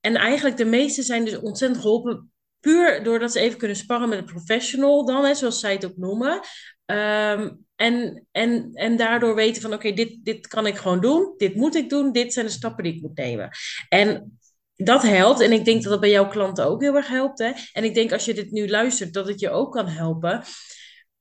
en 0.00 0.16
eigenlijk 0.16 0.56
de 0.56 0.64
meeste 0.64 1.02
zijn 1.02 1.24
dus 1.24 1.38
ontzettend 1.38 1.82
geholpen. 1.82 2.32
Puur 2.60 3.02
doordat 3.02 3.32
ze 3.32 3.40
even 3.40 3.58
kunnen 3.58 3.76
sparren 3.76 4.08
met 4.08 4.18
een 4.18 4.24
professional 4.24 5.06
dan, 5.06 5.24
hè, 5.24 5.34
zoals 5.34 5.60
zij 5.60 5.72
het 5.72 5.84
ook 5.84 5.96
noemen. 5.96 6.40
Um, 6.84 7.66
en, 7.76 8.26
en, 8.30 8.70
en 8.72 8.96
daardoor 8.96 9.34
weten 9.34 9.62
van 9.62 9.72
oké, 9.72 9.92
dit, 9.92 10.24
dit 10.24 10.46
kan 10.46 10.66
ik 10.66 10.76
gewoon 10.76 11.00
doen. 11.00 11.34
Dit 11.36 11.54
moet 11.54 11.74
ik 11.74 11.90
doen. 11.90 12.12
Dit 12.12 12.32
zijn 12.32 12.46
de 12.46 12.52
stappen 12.52 12.84
die 12.84 12.94
ik 12.94 13.02
moet 13.02 13.16
nemen. 13.16 13.50
En 13.88 14.37
dat 14.84 15.02
helpt. 15.02 15.40
En 15.40 15.52
ik 15.52 15.64
denk 15.64 15.82
dat 15.82 15.92
dat 15.92 16.00
bij 16.00 16.10
jouw 16.10 16.28
klanten 16.28 16.66
ook 16.66 16.80
heel 16.82 16.94
erg 16.94 17.08
helpt. 17.08 17.38
Hè? 17.38 17.52
En 17.72 17.84
ik 17.84 17.94
denk 17.94 18.12
als 18.12 18.24
je 18.24 18.34
dit 18.34 18.50
nu 18.50 18.68
luistert, 18.68 19.12
dat 19.12 19.28
het 19.28 19.40
je 19.40 19.50
ook 19.50 19.72
kan 19.72 19.88
helpen. 19.88 20.42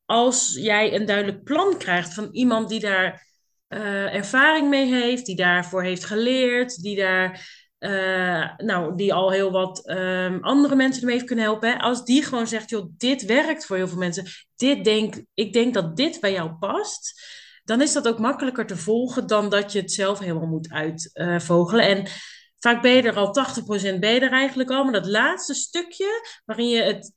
Als 0.06 0.58
jij 0.60 0.96
een 0.96 1.06
duidelijk 1.06 1.44
plan 1.44 1.78
krijgt 1.78 2.14
van 2.14 2.30
iemand 2.32 2.70
die 2.70 2.80
daar 2.80 3.26
uh, 3.70 4.16
ervaring 4.16 4.70
mee 4.70 4.86
heeft, 4.86 5.26
die 5.26 5.36
daarvoor 5.36 5.84
heeft 5.84 6.06
geleerd, 6.06 6.82
die 6.82 6.96
daar. 6.96 7.66
Uh, 7.80 8.56
nou, 8.58 8.96
die 8.96 9.14
al 9.14 9.32
heel 9.32 9.52
wat 9.52 9.90
um, 9.90 10.44
andere 10.44 10.76
mensen 10.76 11.00
ermee 11.00 11.16
heeft 11.16 11.28
kunnen 11.28 11.46
helpen. 11.46 11.80
Als 11.80 12.06
die 12.06 12.24
gewoon 12.24 12.48
zegt, 12.48 12.70
joh, 12.70 12.90
dit 12.98 13.26
werkt 13.26 13.66
voor 13.66 13.76
heel 13.76 13.88
veel 13.88 13.98
mensen. 13.98 14.26
Dit 14.56 14.84
denk, 14.84 15.24
ik 15.34 15.54
denk 15.54 15.74
dat 15.74 15.96
dit 15.96 16.20
bij 16.20 16.32
jou 16.32 16.54
past. 16.60 17.22
Dan 17.64 17.82
is 17.82 17.94
dat 17.94 18.08
ook 18.08 18.20
makkelijker 18.20 18.66
te 18.66 18.78
volgen 18.78 19.28
dan 19.28 19.50
dat 19.50 19.72
je 19.72 19.80
het 19.80 19.92
zelf 19.92 20.20
helemaal 20.20 20.48
moet 20.48 20.70
uitvogelen. 20.72 21.86
En 21.86 22.08
Vaak 22.68 22.82
ben 22.82 23.06
er 23.06 23.16
al 23.16 23.36
80% 23.96 24.00
ben 24.00 24.22
er 24.22 24.32
eigenlijk 24.32 24.70
al. 24.70 24.84
Maar 24.84 24.94
dat 24.94 25.06
laatste 25.06 25.54
stukje 25.54 26.28
waarin 26.46 26.70
je 26.70 26.82
het, 26.82 27.14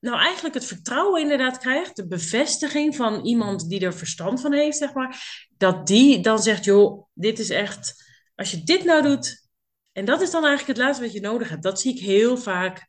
nou 0.00 0.18
eigenlijk 0.18 0.54
het 0.54 0.64
vertrouwen 0.64 1.22
inderdaad 1.22 1.58
krijgt. 1.58 1.96
De 1.96 2.06
bevestiging 2.06 2.96
van 2.96 3.24
iemand 3.24 3.68
die 3.68 3.80
er 3.80 3.94
verstand 3.94 4.40
van 4.40 4.52
heeft, 4.52 4.76
zeg 4.76 4.92
maar. 4.92 5.46
Dat 5.56 5.86
die 5.86 6.20
dan 6.20 6.42
zegt, 6.42 6.64
joh, 6.64 7.06
dit 7.12 7.38
is 7.38 7.50
echt, 7.50 8.04
als 8.34 8.50
je 8.50 8.62
dit 8.62 8.84
nou 8.84 9.02
doet. 9.02 9.48
En 9.92 10.04
dat 10.04 10.20
is 10.20 10.30
dan 10.30 10.44
eigenlijk 10.44 10.78
het 10.78 10.86
laatste 10.86 11.04
wat 11.04 11.12
je 11.12 11.20
nodig 11.20 11.48
hebt. 11.48 11.62
Dat 11.62 11.80
zie 11.80 11.94
ik 11.94 12.00
heel 12.00 12.36
vaak. 12.36 12.86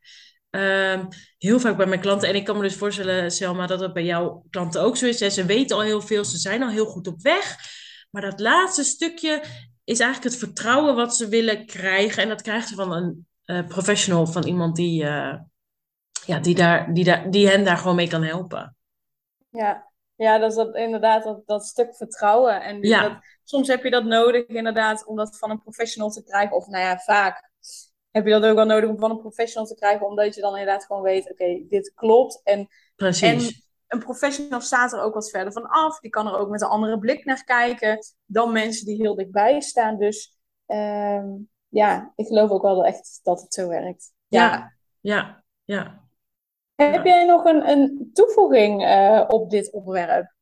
Um, 0.50 1.08
heel 1.38 1.60
vaak 1.60 1.76
bij 1.76 1.86
mijn 1.86 2.00
klanten. 2.00 2.28
En 2.28 2.34
ik 2.34 2.44
kan 2.44 2.56
me 2.56 2.62
dus 2.62 2.76
voorstellen, 2.76 3.30
Selma, 3.30 3.66
dat 3.66 3.78
dat 3.78 3.92
bij 3.92 4.04
jouw 4.04 4.44
klanten 4.50 4.80
ook 4.80 4.96
zo 4.96 5.06
is. 5.06 5.18
Ze 5.18 5.44
weten 5.44 5.76
al 5.76 5.82
heel 5.82 6.02
veel, 6.02 6.24
ze 6.24 6.38
zijn 6.38 6.62
al 6.62 6.70
heel 6.70 6.86
goed 6.86 7.06
op 7.06 7.22
weg. 7.22 7.56
Maar 8.10 8.22
dat 8.22 8.40
laatste 8.40 8.84
stukje, 8.84 9.42
is 9.86 10.00
eigenlijk 10.00 10.34
het 10.34 10.44
vertrouwen 10.44 10.94
wat 10.94 11.16
ze 11.16 11.28
willen 11.28 11.66
krijgen. 11.66 12.22
En 12.22 12.28
dat 12.28 12.42
krijgen 12.42 12.68
ze 12.68 12.74
van 12.74 12.92
een 12.92 13.26
uh, 13.46 13.66
professional, 13.66 14.26
van 14.26 14.44
iemand 14.44 14.76
die, 14.76 15.02
uh, 15.02 15.34
ja, 16.26 16.38
die, 16.40 16.54
daar, 16.54 16.94
die, 16.94 17.04
daar, 17.04 17.30
die 17.30 17.48
hen 17.48 17.64
daar 17.64 17.76
gewoon 17.76 17.96
mee 17.96 18.08
kan 18.08 18.22
helpen. 18.22 18.76
Ja, 19.50 19.90
ja 20.14 20.38
dat 20.38 20.50
is 20.50 20.56
dat, 20.56 20.74
inderdaad 20.74 21.24
dat, 21.24 21.42
dat 21.46 21.64
stuk 21.66 21.96
vertrouwen. 21.96 22.62
En 22.62 22.82
ja. 22.82 23.02
dat, 23.02 23.18
soms 23.44 23.68
heb 23.68 23.82
je 23.82 23.90
dat 23.90 24.04
nodig 24.04 24.46
inderdaad 24.46 25.06
om 25.06 25.16
dat 25.16 25.38
van 25.38 25.50
een 25.50 25.62
professional 25.62 26.10
te 26.10 26.24
krijgen. 26.24 26.56
Of 26.56 26.66
nou 26.66 26.84
ja, 26.84 26.98
vaak 26.98 27.50
heb 28.10 28.24
je 28.24 28.30
dat 28.30 28.44
ook 28.44 28.56
wel 28.56 28.66
nodig 28.66 28.90
om 28.90 28.98
van 28.98 29.10
een 29.10 29.20
professional 29.20 29.66
te 29.66 29.74
krijgen. 29.74 30.06
Omdat 30.06 30.34
je 30.34 30.40
dan 30.40 30.56
inderdaad 30.56 30.84
gewoon 30.84 31.02
weet, 31.02 31.30
oké, 31.30 31.64
dit 31.68 31.92
klopt. 31.94 32.40
En, 32.44 32.68
Precies. 32.96 33.48
En, 33.48 33.64
een 33.88 33.98
professional 33.98 34.60
staat 34.60 34.92
er 34.92 35.00
ook 35.00 35.14
wat 35.14 35.30
verder 35.30 35.52
van 35.52 35.68
af. 35.68 35.98
Die 35.98 36.10
kan 36.10 36.26
er 36.26 36.38
ook 36.38 36.48
met 36.50 36.62
een 36.62 36.68
andere 36.68 36.98
blik 36.98 37.24
naar 37.24 37.44
kijken 37.44 37.98
dan 38.24 38.52
mensen 38.52 38.86
die 38.86 38.96
heel 38.96 39.14
dichtbij 39.14 39.60
staan. 39.60 39.98
Dus 39.98 40.38
uh, 40.66 41.22
ja, 41.68 42.12
ik 42.14 42.26
geloof 42.26 42.50
ook 42.50 42.62
wel 42.62 42.84
echt 42.84 43.20
dat 43.22 43.40
het 43.40 43.54
zo 43.54 43.68
werkt. 43.68 44.12
Ja, 44.26 44.50
ja, 44.50 44.72
ja. 45.00 45.44
ja. 45.64 46.04
Heb 46.74 47.04
jij 47.04 47.24
nog 47.24 47.44
een, 47.44 47.68
een 47.68 48.10
toevoeging 48.12 48.82
uh, 48.82 49.24
op 49.28 49.50
dit 49.50 49.72
onderwerp? 49.72 50.34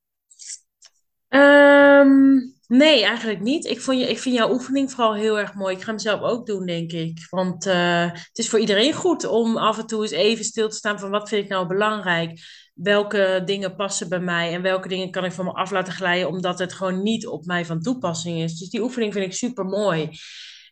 Um, 1.28 2.53
nee, 2.76 3.04
eigenlijk 3.04 3.40
niet. 3.40 3.64
Ik, 3.64 3.80
vond 3.80 3.98
je, 3.98 4.08
ik 4.08 4.18
vind 4.18 4.34
jouw 4.34 4.52
oefening 4.52 4.90
vooral 4.90 5.14
heel 5.14 5.38
erg 5.38 5.54
mooi. 5.54 5.76
Ik 5.76 5.82
ga 5.82 5.90
hem 5.90 5.98
zelf 5.98 6.20
ook 6.20 6.46
doen, 6.46 6.66
denk 6.66 6.92
ik. 6.92 7.26
Want 7.30 7.66
uh, 7.66 8.12
het 8.12 8.38
is 8.38 8.48
voor 8.48 8.58
iedereen 8.58 8.92
goed 8.92 9.24
om 9.24 9.56
af 9.56 9.78
en 9.78 9.86
toe 9.86 10.02
eens 10.02 10.10
even 10.10 10.44
stil 10.44 10.68
te 10.68 10.76
staan 10.76 10.98
van 10.98 11.10
wat 11.10 11.28
vind 11.28 11.44
ik 11.44 11.50
nou 11.50 11.66
belangrijk 11.66 12.40
welke 12.74 13.42
dingen 13.44 13.76
passen 13.76 14.08
bij 14.08 14.20
mij 14.20 14.52
en 14.52 14.62
welke 14.62 14.88
dingen 14.88 15.10
kan 15.10 15.24
ik 15.24 15.32
van 15.32 15.44
me 15.44 15.52
af 15.52 15.70
laten 15.70 15.92
glijden, 15.92 16.28
omdat 16.28 16.58
het 16.58 16.72
gewoon 16.72 17.02
niet 17.02 17.26
op 17.26 17.44
mij 17.44 17.64
van 17.64 17.80
toepassing 17.80 18.38
is. 18.38 18.58
Dus 18.58 18.70
die 18.70 18.82
oefening 18.82 19.12
vind 19.12 19.26
ik 19.26 19.32
super 19.32 19.64
mooi. 19.64 20.10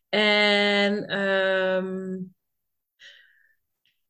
En 0.09 1.19
um, 1.21 2.35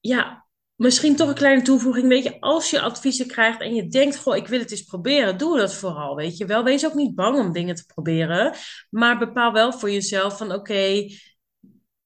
ja, 0.01 0.42
misschien 0.83 1.17
toch 1.17 1.29
een 1.29 1.35
kleine 1.35 1.63
toevoeging. 1.63 2.09
Weet 2.09 2.25
je, 2.25 2.41
als 2.41 2.71
je 2.71 2.81
adviezen 2.81 3.27
krijgt 3.27 3.61
en 3.61 3.75
je 3.75 3.89
denkt, 3.89 4.17
goh, 4.17 4.37
ik 4.37 4.47
wil 4.47 4.59
het 4.59 4.71
eens 4.71 4.83
proberen, 4.83 5.39
doe 5.39 5.59
dat 5.59 5.75
vooral. 5.75 6.17
Weet 6.17 6.37
je 6.37 6.47
wel, 6.47 6.65
wees 6.65 6.87
ook 6.87 6.95
niet 6.95 7.15
bang 7.15 7.39
om 7.39 7.53
dingen 7.53 7.75
te 7.75 7.87
proberen, 7.87 8.55
maar 8.91 9.19
bepaal 9.19 9.53
wel 9.53 9.73
voor 9.73 9.91
jezelf 9.91 10.37
van, 10.37 10.53
oké 10.53 11.07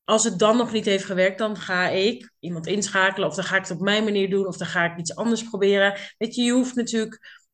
als 0.07 0.25
het 0.25 0.39
dan 0.39 0.57
nog 0.57 0.73
niet 0.73 0.85
heeft 0.85 1.05
gewerkt, 1.05 1.39
dan 1.39 1.57
ga 1.57 1.89
ik 1.89 2.31
iemand 2.41 2.67
inschakelen. 2.67 3.29
Of 3.29 3.35
dan 3.35 3.45
ga 3.45 3.57
ik 3.57 3.63
het 3.63 3.71
op 3.71 3.81
mijn 3.81 4.05
manier 4.05 4.31
doen. 4.31 4.47
Of 4.47 4.57
dan 4.57 4.67
ga 4.67 4.85
ik 4.85 4.99
iets 4.99 5.15
anders 5.15 5.43
proberen. 5.43 5.99
Weet 6.19 6.35
je, 6.35 6.43
je 6.43 6.53
hoeft 6.53 6.75
natuurlijk. 6.75 7.45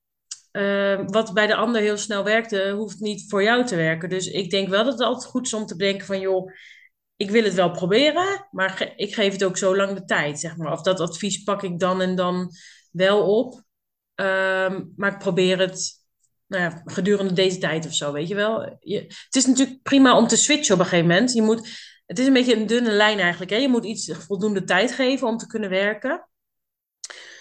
Uh, 0.52 1.00
wat 1.06 1.34
bij 1.34 1.46
de 1.46 1.54
ander 1.54 1.80
heel 1.80 1.96
snel 1.96 2.24
werkte, 2.24 2.70
hoeft 2.70 3.00
niet 3.00 3.24
voor 3.28 3.42
jou 3.42 3.64
te 3.64 3.76
werken. 3.76 4.08
Dus 4.08 4.26
ik 4.26 4.50
denk 4.50 4.68
wel 4.68 4.84
dat 4.84 4.92
het 4.92 5.02
altijd 5.02 5.30
goed 5.30 5.46
is 5.46 5.54
om 5.54 5.66
te 5.66 5.76
bedenken 5.76 6.06
van 6.06 6.20
joh, 6.20 6.50
ik 7.22 7.30
wil 7.30 7.44
het 7.44 7.54
wel 7.54 7.70
proberen, 7.70 8.48
maar 8.50 8.92
ik 8.96 9.14
geef 9.14 9.32
het 9.32 9.44
ook 9.44 9.56
zo 9.56 9.76
lang 9.76 9.94
de 9.94 10.04
tijd, 10.04 10.40
zeg 10.40 10.56
maar. 10.56 10.72
Of 10.72 10.82
dat 10.82 11.00
advies 11.00 11.42
pak 11.42 11.62
ik 11.62 11.78
dan 11.78 12.00
en 12.00 12.16
dan 12.16 12.50
wel 12.90 13.38
op. 13.38 13.54
Um, 14.14 14.92
maar 14.96 15.12
ik 15.12 15.18
probeer 15.18 15.58
het 15.58 15.90
nou 16.46 16.62
ja, 16.62 16.82
gedurende 16.84 17.32
deze 17.32 17.58
tijd 17.58 17.86
of 17.86 17.94
zo, 17.94 18.12
weet 18.12 18.28
je 18.28 18.34
wel. 18.34 18.76
Je, 18.80 18.98
het 19.00 19.36
is 19.36 19.46
natuurlijk 19.46 19.82
prima 19.82 20.16
om 20.16 20.26
te 20.26 20.36
switchen 20.36 20.74
op 20.74 20.80
een 20.80 20.86
gegeven 20.86 21.08
moment. 21.08 21.32
Je 21.32 21.42
moet 21.42 21.90
het 22.06 22.18
is 22.18 22.26
een 22.26 22.32
beetje 22.32 22.56
een 22.56 22.66
dunne 22.66 22.90
lijn 22.90 23.18
eigenlijk. 23.18 23.50
Hè? 23.50 23.56
Je 23.56 23.68
moet 23.68 23.84
iets 23.84 24.12
voldoende 24.12 24.64
tijd 24.64 24.92
geven 24.92 25.28
om 25.28 25.36
te 25.36 25.46
kunnen 25.46 25.70
werken. 25.70 26.28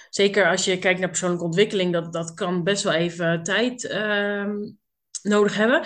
Zeker 0.09 0.49
als 0.49 0.65
je 0.65 0.79
kijkt 0.79 0.99
naar 0.99 1.09
persoonlijke 1.09 1.45
ontwikkeling, 1.45 1.93
dat, 1.93 2.13
dat 2.13 2.33
kan 2.33 2.63
best 2.63 2.83
wel 2.83 2.93
even 2.93 3.43
tijd 3.43 3.83
uh, 3.83 4.49
nodig 5.21 5.55
hebben. 5.55 5.81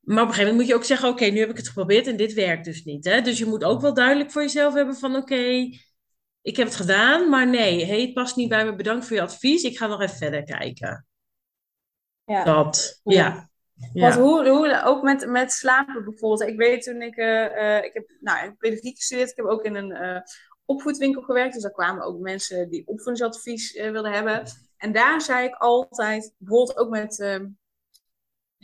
Maar 0.00 0.22
op 0.22 0.28
een 0.28 0.34
gegeven 0.34 0.40
moment 0.40 0.56
moet 0.56 0.66
je 0.66 0.74
ook 0.74 0.84
zeggen: 0.84 1.08
Oké, 1.08 1.24
nu 1.24 1.38
heb 1.38 1.50
ik 1.50 1.56
het 1.56 1.68
geprobeerd 1.68 2.06
en 2.06 2.16
dit 2.16 2.32
werkt 2.32 2.64
dus 2.64 2.84
niet. 2.84 3.04
Hè? 3.04 3.20
Dus 3.20 3.38
je 3.38 3.46
moet 3.46 3.64
ook 3.64 3.80
wel 3.80 3.94
duidelijk 3.94 4.30
voor 4.30 4.42
jezelf 4.42 4.74
hebben: 4.74 4.94
van 4.94 5.16
oké, 5.16 5.68
ik 6.42 6.56
heb 6.56 6.66
het 6.66 6.76
gedaan, 6.76 7.28
maar 7.28 7.48
nee, 7.48 7.86
hey, 7.86 8.00
het 8.00 8.14
past 8.14 8.36
niet 8.36 8.48
bij 8.48 8.64
me. 8.64 8.74
Bedankt 8.74 9.06
voor 9.06 9.16
je 9.16 9.22
advies. 9.22 9.62
Ik 9.62 9.78
ga 9.78 9.86
nog 9.86 10.00
even 10.00 10.16
verder 10.16 10.42
kijken. 10.42 11.06
Ja. 12.24 12.44
Dat, 12.44 13.00
ja. 13.04 13.50
Want 13.92 14.14
hoe, 14.14 14.48
hoe, 14.48 14.82
ook 14.84 15.02
met, 15.02 15.26
met 15.26 15.52
slapen 15.52 16.04
bijvoorbeeld. 16.04 16.50
Ik 16.50 16.56
weet 16.56 16.82
toen 16.82 17.02
ik, 17.02 17.16
uh, 17.16 17.84
ik 17.84 17.92
heb 17.92 18.10
nou, 18.20 18.52
pedagogiek 18.52 18.96
gestudeerd, 18.96 19.30
ik 19.30 19.36
heb 19.36 19.46
ook 19.46 19.64
in 19.64 19.74
een 19.74 19.90
uh, 19.90 20.20
opvoedwinkel 20.64 21.22
gewerkt. 21.22 21.52
Dus 21.52 21.62
daar 21.62 21.72
kwamen 21.72 22.04
ook 22.04 22.20
mensen 22.20 22.70
die 22.70 22.86
opvoedingsadvies 22.86 23.74
uh, 23.74 23.90
wilden 23.90 24.12
hebben. 24.12 24.42
En 24.76 24.92
daar 24.92 25.20
zei 25.20 25.46
ik 25.46 25.54
altijd, 25.54 26.34
bijvoorbeeld 26.38 26.78
ook 26.78 26.90
met, 26.90 27.20
ehm, 27.20 27.46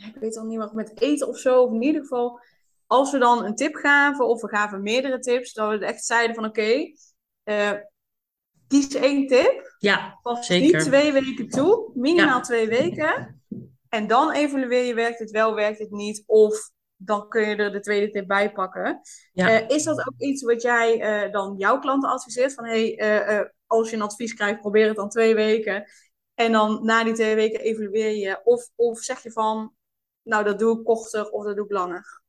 ik 0.05 0.15
weet 0.19 0.37
al 0.37 0.45
niet 0.45 0.57
meer, 0.57 0.69
met 0.73 1.01
eten 1.01 1.27
of 1.27 1.37
zo. 1.37 1.63
Of 1.63 1.73
in 1.73 1.81
ieder 1.81 2.01
geval, 2.01 2.39
als 2.85 3.11
we 3.11 3.17
dan 3.17 3.45
een 3.45 3.55
tip 3.55 3.75
gaven, 3.75 4.27
of 4.27 4.41
we 4.41 4.47
gaven 4.47 4.81
meerdere 4.81 5.19
tips, 5.19 5.53
dat 5.53 5.79
we 5.79 5.85
echt 5.85 6.05
zeiden 6.05 6.35
van 6.35 6.45
oké, 6.45 6.59
okay, 7.43 7.85
kies 8.67 8.93
één 8.93 9.27
tip. 9.27 9.75
Ja, 9.77 10.19
Pas 10.21 10.45
zeker. 10.45 10.71
die 10.71 10.89
twee 10.89 11.11
weken 11.11 11.49
toe, 11.49 11.91
minimaal 11.93 12.37
ja. 12.37 12.41
twee 12.41 12.67
weken. 12.67 13.41
En 13.89 14.07
dan 14.07 14.31
evalueer 14.31 14.83
je, 14.83 14.93
werkt 14.93 15.19
het 15.19 15.31
wel, 15.31 15.55
werkt 15.55 15.79
het 15.79 15.91
niet. 15.91 16.23
Of 16.25 16.71
dan 16.95 17.29
kun 17.29 17.49
je 17.49 17.55
er 17.55 17.71
de 17.71 17.79
tweede 17.79 18.11
tip 18.11 18.27
bij 18.27 18.51
pakken. 18.51 19.01
Ja. 19.33 19.67
is 19.67 19.83
dat 19.83 19.99
ook 19.99 20.17
iets 20.17 20.43
wat 20.43 20.61
jij 20.61 21.29
dan 21.31 21.55
jouw 21.57 21.79
klanten 21.79 22.09
adviseert? 22.09 22.53
Van 22.53 22.65
hey, 22.65 22.99
als 23.65 23.89
je 23.89 23.95
een 23.95 24.01
advies 24.01 24.33
krijgt, 24.33 24.61
probeer 24.61 24.87
het 24.87 24.95
dan 24.95 25.09
twee 25.09 25.35
weken. 25.35 25.89
En 26.33 26.51
dan 26.51 26.79
na 26.83 27.03
die 27.03 27.13
twee 27.13 27.35
weken 27.35 27.59
evalueer 27.59 28.15
je. 28.15 28.41
Of, 28.43 28.69
of 28.75 28.99
zeg 28.99 29.23
je 29.23 29.31
van, 29.31 29.73
nou 30.27 30.43
dat 30.43 30.59
doe 30.59 30.79
ik 30.79 30.85
korter 30.85 31.29
of 31.29 31.45
dat 31.45 31.55
doe 31.55 31.65
ik 31.65 31.71
langer. 31.71 32.21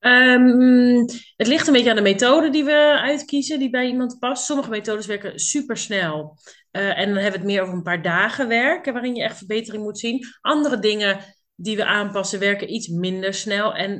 Um, 0.00 0.98
het 1.36 1.46
ligt 1.46 1.66
een 1.66 1.72
beetje 1.72 1.90
aan 1.90 1.96
de 1.96 2.02
methode 2.02 2.50
die 2.50 2.64
we 2.64 2.98
uitkiezen, 3.00 3.58
die 3.58 3.70
bij 3.70 3.86
iemand 3.86 4.18
past. 4.18 4.44
Sommige 4.44 4.70
methodes 4.70 5.06
werken 5.06 5.38
super 5.38 5.76
snel. 5.76 6.38
Uh, 6.72 6.98
en 6.98 7.06
dan 7.06 7.22
hebben 7.22 7.32
we 7.32 7.38
het 7.38 7.46
meer 7.46 7.62
over 7.62 7.74
een 7.74 7.82
paar 7.82 8.02
dagen 8.02 8.48
werken, 8.48 8.92
waarin 8.92 9.14
je 9.14 9.22
echt 9.22 9.38
verbetering 9.38 9.82
moet 9.82 9.98
zien. 9.98 10.26
Andere 10.40 10.78
dingen 10.78 11.18
die 11.54 11.76
we 11.76 11.84
aanpassen 11.84 12.38
werken 12.38 12.74
iets 12.74 12.88
minder 12.88 13.34
snel 13.34 13.74
en 13.74 13.92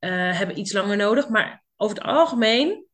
uh, 0.00 0.38
hebben 0.38 0.58
iets 0.58 0.72
langer 0.72 0.96
nodig. 0.96 1.28
Maar 1.28 1.64
over 1.76 1.96
het 1.96 2.04
algemeen 2.04 2.86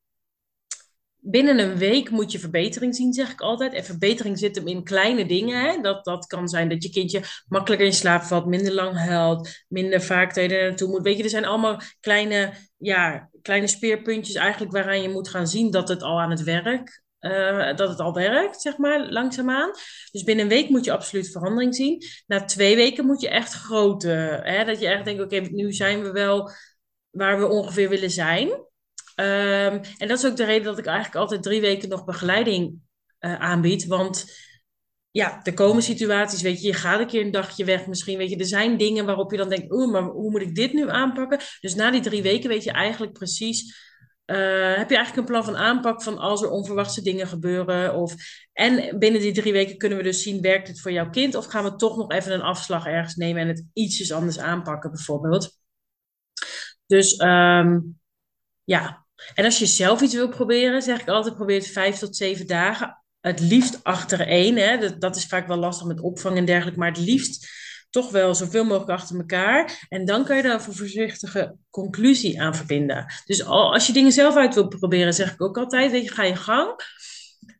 binnen 1.30 1.58
een 1.58 1.76
week 1.76 2.10
moet 2.10 2.32
je 2.32 2.38
verbetering 2.38 2.94
zien, 2.94 3.12
zeg 3.12 3.32
ik 3.32 3.40
altijd. 3.40 3.72
En 3.72 3.84
verbetering 3.84 4.38
zit 4.38 4.56
hem 4.56 4.66
in 4.66 4.84
kleine 4.84 5.26
dingen. 5.26 5.60
Hè? 5.60 5.80
Dat, 5.80 6.04
dat 6.04 6.26
kan 6.26 6.48
zijn 6.48 6.68
dat 6.68 6.82
je 6.82 6.90
kindje 6.90 7.22
makkelijker 7.48 7.86
in 7.86 7.92
slaap 7.92 8.22
valt, 8.22 8.46
minder 8.46 8.72
lang 8.72 8.96
huilt, 8.96 9.64
minder 9.68 10.02
vaak 10.02 10.36
er 10.36 10.48
naartoe 10.48 10.88
moet. 10.88 11.02
Weet 11.02 11.16
je, 11.16 11.22
er 11.22 11.28
zijn 11.28 11.44
allemaal 11.44 11.80
kleine, 12.00 12.52
ja, 12.76 13.30
kleine 13.42 13.66
speerpuntjes 13.66 14.34
eigenlijk 14.34 14.72
waaraan 14.72 15.02
je 15.02 15.08
moet 15.08 15.28
gaan 15.28 15.48
zien 15.48 15.70
dat 15.70 15.88
het 15.88 16.02
al 16.02 16.20
aan 16.20 16.30
het 16.30 16.42
werk 16.42 17.04
uh, 17.20 17.76
dat 17.76 17.88
het 17.88 18.00
al 18.00 18.12
werkt, 18.12 18.60
zeg 18.60 18.78
maar, 18.78 19.10
langzaamaan. 19.10 19.70
Dus 20.10 20.22
binnen 20.24 20.44
een 20.44 20.50
week 20.50 20.68
moet 20.68 20.84
je 20.84 20.92
absoluut 20.92 21.30
verandering 21.30 21.74
zien. 21.74 22.02
Na 22.26 22.44
twee 22.44 22.76
weken 22.76 23.06
moet 23.06 23.20
je 23.20 23.28
echt 23.28 23.52
grote, 23.52 24.40
hè, 24.42 24.64
dat 24.64 24.80
je 24.80 24.86
echt 24.86 25.04
denkt, 25.04 25.22
oké, 25.22 25.40
nu 25.40 25.72
zijn 25.72 26.02
we 26.02 26.10
wel 26.10 26.50
waar 27.10 27.38
we 27.38 27.48
ongeveer 27.48 27.88
willen 27.88 28.10
zijn. 28.10 28.65
Um, 29.20 29.80
en 29.98 30.08
dat 30.08 30.18
is 30.18 30.26
ook 30.26 30.36
de 30.36 30.44
reden 30.44 30.64
dat 30.64 30.78
ik 30.78 30.86
eigenlijk 30.86 31.16
altijd 31.16 31.42
drie 31.42 31.60
weken 31.60 31.88
nog 31.88 32.04
begeleiding 32.04 32.78
uh, 33.20 33.40
aanbied. 33.40 33.86
Want 33.86 34.24
ja, 35.10 35.40
er 35.42 35.54
komen 35.54 35.82
situaties, 35.82 36.42
weet 36.42 36.60
je, 36.60 36.66
je 36.66 36.74
gaat 36.74 37.00
een 37.00 37.06
keer 37.06 37.24
een 37.24 37.30
dagje 37.30 37.64
weg 37.64 37.86
misschien, 37.86 38.18
weet 38.18 38.30
je, 38.30 38.36
er 38.36 38.46
zijn 38.46 38.76
dingen 38.76 39.06
waarop 39.06 39.30
je 39.30 39.36
dan 39.36 39.48
denkt, 39.48 39.72
oeh, 39.72 39.92
maar 39.92 40.02
hoe 40.02 40.30
moet 40.30 40.40
ik 40.40 40.54
dit 40.54 40.72
nu 40.72 40.90
aanpakken? 40.90 41.40
Dus 41.60 41.74
na 41.74 41.90
die 41.90 42.00
drie 42.00 42.22
weken 42.22 42.48
weet 42.48 42.64
je 42.64 42.70
eigenlijk 42.70 43.12
precies, 43.12 43.84
uh, 44.26 44.74
heb 44.76 44.90
je 44.90 44.96
eigenlijk 44.96 45.16
een 45.16 45.24
plan 45.24 45.44
van 45.44 45.56
aanpak 45.56 46.02
van 46.02 46.18
als 46.18 46.42
er 46.42 46.50
onverwachte 46.50 47.02
dingen 47.02 47.26
gebeuren? 47.26 47.94
Of, 47.94 48.14
en 48.52 48.98
binnen 48.98 49.20
die 49.20 49.32
drie 49.32 49.52
weken 49.52 49.76
kunnen 49.76 49.98
we 49.98 50.04
dus 50.04 50.22
zien, 50.22 50.40
werkt 50.40 50.68
het 50.68 50.80
voor 50.80 50.92
jouw 50.92 51.10
kind? 51.10 51.34
Of 51.34 51.46
gaan 51.46 51.64
we 51.64 51.76
toch 51.76 51.96
nog 51.96 52.10
even 52.10 52.32
een 52.32 52.42
afslag 52.42 52.86
ergens 52.86 53.14
nemen 53.14 53.42
en 53.42 53.48
het 53.48 53.66
ietsjes 53.72 54.12
anders 54.12 54.38
aanpakken 54.38 54.90
bijvoorbeeld? 54.90 55.58
Dus 56.86 57.20
um, 57.20 57.98
ja, 58.64 59.05
en 59.34 59.44
als 59.44 59.58
je 59.58 59.66
zelf 59.66 60.00
iets 60.00 60.14
wil 60.14 60.28
proberen, 60.28 60.82
zeg 60.82 61.00
ik 61.00 61.08
altijd: 61.08 61.34
probeer 61.34 61.58
het 61.58 61.70
vijf 61.70 61.98
tot 61.98 62.16
zeven 62.16 62.46
dagen. 62.46 63.02
Het 63.20 63.40
liefst 63.40 63.80
achter 63.82 64.20
één. 64.20 64.56
Hè. 64.56 64.78
Dat, 64.78 65.00
dat 65.00 65.16
is 65.16 65.26
vaak 65.26 65.46
wel 65.46 65.56
lastig 65.56 65.86
met 65.86 66.00
opvang 66.00 66.36
en 66.36 66.44
dergelijke, 66.44 66.78
maar 66.78 66.88
het 66.88 66.98
liefst 66.98 67.48
toch 67.90 68.10
wel 68.10 68.34
zoveel 68.34 68.64
mogelijk 68.64 68.90
achter 68.90 69.16
elkaar. 69.16 69.86
En 69.88 70.04
dan 70.04 70.24
kan 70.24 70.36
je 70.36 70.42
daar 70.42 70.54
een 70.54 70.74
voorzichtige 70.74 71.56
conclusie 71.70 72.40
aan 72.40 72.54
verbinden. 72.54 73.06
Dus 73.24 73.44
als 73.44 73.86
je 73.86 73.92
dingen 73.92 74.12
zelf 74.12 74.36
uit 74.36 74.54
wil 74.54 74.68
proberen, 74.68 75.14
zeg 75.14 75.32
ik 75.32 75.42
ook 75.42 75.58
altijd: 75.58 75.90
weet 75.90 76.04
je, 76.04 76.10
ga 76.10 76.22
je 76.22 76.36
gang. 76.36 76.74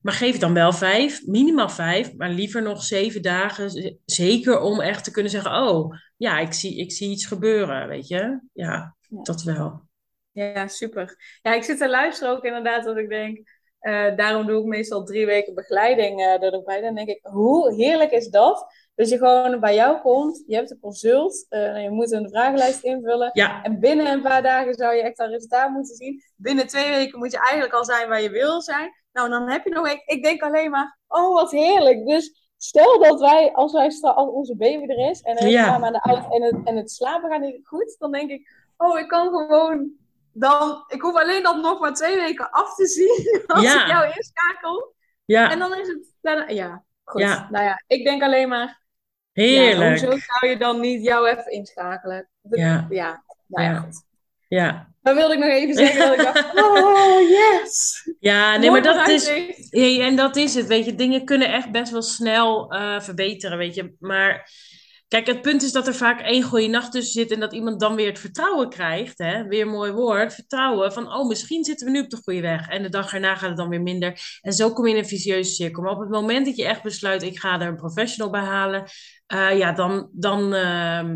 Maar 0.01 0.15
geef 0.15 0.33
het 0.33 0.41
dan 0.41 0.53
wel 0.53 0.73
vijf, 0.73 1.27
minimaal 1.27 1.69
vijf, 1.69 2.15
maar 2.17 2.31
liever 2.31 2.63
nog 2.63 2.83
zeven 2.83 3.23
dagen. 3.23 3.99
Zeker 4.05 4.61
om 4.61 4.81
echt 4.81 5.05
te 5.05 5.11
kunnen 5.11 5.31
zeggen: 5.31 5.53
Oh, 5.53 5.95
ja, 6.17 6.39
ik 6.39 6.53
zie, 6.53 6.77
ik 6.77 6.93
zie 6.93 7.11
iets 7.11 7.27
gebeuren. 7.27 7.89
Weet 7.89 8.09
je, 8.09 8.41
ja, 8.53 8.95
ja. 9.09 9.23
dat 9.23 9.43
wel. 9.43 9.86
Ja, 10.37 10.67
super. 10.67 11.39
Ja, 11.43 11.55
ik 11.55 11.65
zit 11.65 11.79
te 11.79 11.89
luisteren 11.89 12.33
ook 12.33 12.45
inderdaad 12.45 12.85
dat 12.85 12.97
ik 12.97 13.09
denk, 13.09 13.39
uh, 13.81 14.17
daarom 14.17 14.47
doe 14.47 14.61
ik 14.61 14.67
meestal 14.67 15.05
drie 15.05 15.27
weken 15.27 15.55
begeleiding 15.55 16.21
uh, 16.21 16.43
erbij. 16.43 16.81
Dan 16.81 16.95
denk 16.95 17.09
ik, 17.09 17.19
hoe 17.23 17.75
heerlijk 17.75 18.11
is 18.11 18.29
dat? 18.29 18.67
Dat 18.95 19.09
je 19.09 19.19
gewoon 19.19 19.61
bij 19.61 19.75
jou 19.75 20.01
komt, 20.01 20.45
je 20.47 20.55
hebt 20.55 20.71
een 20.71 20.81
consult, 20.81 21.47
uh, 21.51 21.83
je 21.83 21.91
moet 21.91 22.13
een 22.13 22.29
vragenlijst 22.29 22.83
invullen. 22.83 23.31
Ja. 23.33 23.63
En 23.63 23.81
binnen 23.81 24.07
een 24.07 24.23
paar 24.23 24.43
dagen 24.43 24.75
zou 24.75 24.95
je 24.95 25.03
echt 25.03 25.17
dat 25.17 25.29
resultaat 25.29 25.71
moeten 25.71 25.95
zien. 25.95 26.23
Binnen 26.37 26.67
twee 26.67 26.89
weken 26.89 27.19
moet 27.19 27.33
je 27.33 27.39
eigenlijk 27.41 27.75
al 27.75 27.85
zijn 27.85 28.09
waar 28.09 28.23
je 28.23 28.31
wil 28.31 28.63
zijn. 28.63 28.91
Nou, 29.13 29.29
dan 29.29 29.51
heb 29.51 29.65
je 29.65 29.71
nog, 29.71 29.91
ik, 29.91 30.03
ik 30.07 30.23
denk 30.23 30.43
alleen 30.43 30.71
maar, 30.71 30.99
oh 31.09 31.35
wat 31.35 31.51
heerlijk. 31.51 32.07
Dus 32.07 32.51
stel 32.57 32.99
dat 32.99 33.21
wij, 33.21 33.53
als 33.53 33.73
wij 33.73 33.85
als 34.01 34.29
onze 34.29 34.57
baby 34.57 34.93
er 34.93 35.11
is 35.11 35.21
en 35.21 35.37
er 35.37 35.49
ja. 35.49 35.67
aan 35.67 35.93
de 35.93 36.01
auto 36.01 36.29
en 36.29 36.43
het, 36.43 36.57
en 36.65 36.77
het 36.77 36.91
slapen 36.91 37.31
gaat 37.31 37.41
niet 37.41 37.67
goed, 37.67 37.97
dan 37.99 38.13
denk 38.13 38.31
ik, 38.31 38.49
oh 38.77 38.99
ik 38.99 39.09
kan 39.09 39.29
gewoon 39.29 40.05
dan, 40.39 40.85
ik 40.89 41.01
hoef 41.01 41.15
alleen 41.15 41.43
dan 41.43 41.61
nog 41.61 41.81
maar 41.81 41.95
twee 41.95 42.17
weken 42.17 42.51
af 42.51 42.75
te 42.75 42.87
zien 42.87 43.43
als 43.47 43.75
ik 43.75 43.87
jou 43.87 44.13
inschakel. 44.15 44.95
Ja. 45.25 45.51
En 45.51 45.59
dan 45.59 45.79
is 45.79 45.89
het, 45.89 46.13
dan, 46.21 46.55
ja, 46.55 46.85
goed. 47.05 47.21
Ja. 47.21 47.49
Nou 47.51 47.65
ja, 47.65 47.83
ik 47.87 48.05
denk 48.05 48.23
alleen 48.23 48.49
maar, 48.49 48.85
Heerlijk. 49.37 50.01
Ja, 50.01 50.07
hoezo 50.07 50.27
zou 50.27 50.53
je 50.53 50.59
dan 50.59 50.81
niet 50.81 51.05
jou 51.05 51.29
even 51.29 51.53
inschakelen? 51.53 52.29
ja. 52.51 52.87
Ja, 52.91 53.25
nou 53.47 53.65
ja, 53.67 53.75
goed. 53.75 54.05
Ja. 54.49 54.95
Dan 55.03 55.15
wilde 55.15 55.35
ik 55.35 55.41
nog 55.41 55.49
even 55.49 55.75
zeggen 55.75 55.99
dat 55.99 56.19
ik 56.19 56.25
dacht, 56.25 56.55
oh 56.65 57.29
yes! 57.29 58.03
Ja, 58.21 58.57
nee, 58.57 58.71
maar 58.71 58.83
dat 58.83 59.09
is, 59.09 59.29
en 60.01 60.17
dat 60.17 60.37
is 60.37 60.55
het, 60.55 60.67
weet 60.67 60.85
je. 60.85 60.95
Dingen 60.95 61.25
kunnen 61.25 61.53
echt 61.53 61.71
best 61.71 61.93
wel 61.93 62.03
snel 62.03 62.75
uh, 62.75 63.01
verbeteren, 63.01 63.59
weet 63.59 63.75
je. 63.75 63.95
Maar 63.99 64.51
Kijk, 65.09 65.27
het 65.27 65.43
punt 65.43 65.63
is 65.63 65.73
dat 65.73 65.87
er 65.87 65.95
vaak 65.95 66.21
één 66.21 66.43
goede 66.43 66.67
nacht 66.67 66.93
tussen 66.93 67.13
zit 67.13 67.31
en 67.31 67.41
dat 67.41 67.53
iemand 67.53 67.81
dan 67.81 67.95
weer 67.95 68.07
het 68.07 68.19
vertrouwen 68.19 68.69
krijgt. 68.69 69.19
Hè? 69.19 69.45
Weer 69.45 69.63
een 69.63 69.69
mooi 69.69 69.93
woord, 69.93 70.35
vertrouwen. 70.35 70.93
Van, 70.93 71.13
oh, 71.13 71.29
misschien 71.29 71.65
zitten 71.65 71.87
we 71.87 71.93
nu 71.93 72.01
op 72.01 72.11
de 72.11 72.21
goede 72.23 72.41
weg. 72.41 72.69
En 72.69 72.83
de 72.83 72.89
dag 72.89 73.13
erna 73.13 73.35
gaat 73.35 73.49
het 73.49 73.57
dan 73.57 73.69
weer 73.69 73.83
minder. 73.83 74.21
En 74.41 74.53
zo 74.53 74.73
kom 74.73 74.87
je 74.87 74.93
in 74.93 74.99
een 74.99 75.09
vicieuze 75.09 75.55
cirkel. 75.55 75.83
Maar 75.83 75.93
op 75.93 76.01
het 76.01 76.09
moment 76.09 76.47
dat 76.47 76.57
je 76.57 76.67
echt 76.67 76.83
besluit, 76.83 77.23
ik 77.23 77.39
ga 77.39 77.61
er 77.61 77.69
een 77.69 77.77
professional 77.77 78.31
bij 78.31 78.41
halen. 78.41 78.85
Uh, 79.35 79.59
ja, 79.59 79.73
dan, 79.73 80.09
dan, 80.13 80.55
uh, 80.55 81.15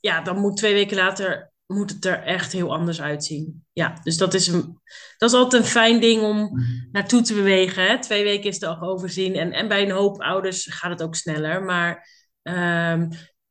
ja, 0.00 0.20
dan 0.22 0.38
moet 0.38 0.56
twee 0.56 0.74
weken 0.74 0.96
later 0.96 1.52
moet 1.66 1.90
het 1.90 2.04
er 2.04 2.22
echt 2.22 2.52
heel 2.52 2.72
anders 2.72 3.00
uitzien. 3.00 3.64
Ja, 3.72 4.00
dus 4.02 4.16
dat 4.16 4.34
is, 4.34 4.46
een, 4.46 4.80
dat 5.18 5.30
is 5.30 5.36
altijd 5.36 5.62
een 5.62 5.68
fijn 5.68 6.00
ding 6.00 6.22
om 6.22 6.36
mhm. 6.36 6.62
naartoe 6.92 7.22
te 7.22 7.34
bewegen. 7.34 7.86
Hè? 7.86 8.00
Twee 8.00 8.24
weken 8.24 8.48
is 8.48 8.54
het 8.54 8.64
al 8.64 8.80
overzien. 8.80 9.34
En, 9.34 9.52
en 9.52 9.68
bij 9.68 9.82
een 9.82 9.90
hoop 9.90 10.20
ouders 10.20 10.66
gaat 10.70 10.90
het 10.90 11.02
ook 11.02 11.14
sneller. 11.14 11.62
Maar 11.62 12.06
Um, 12.48 13.10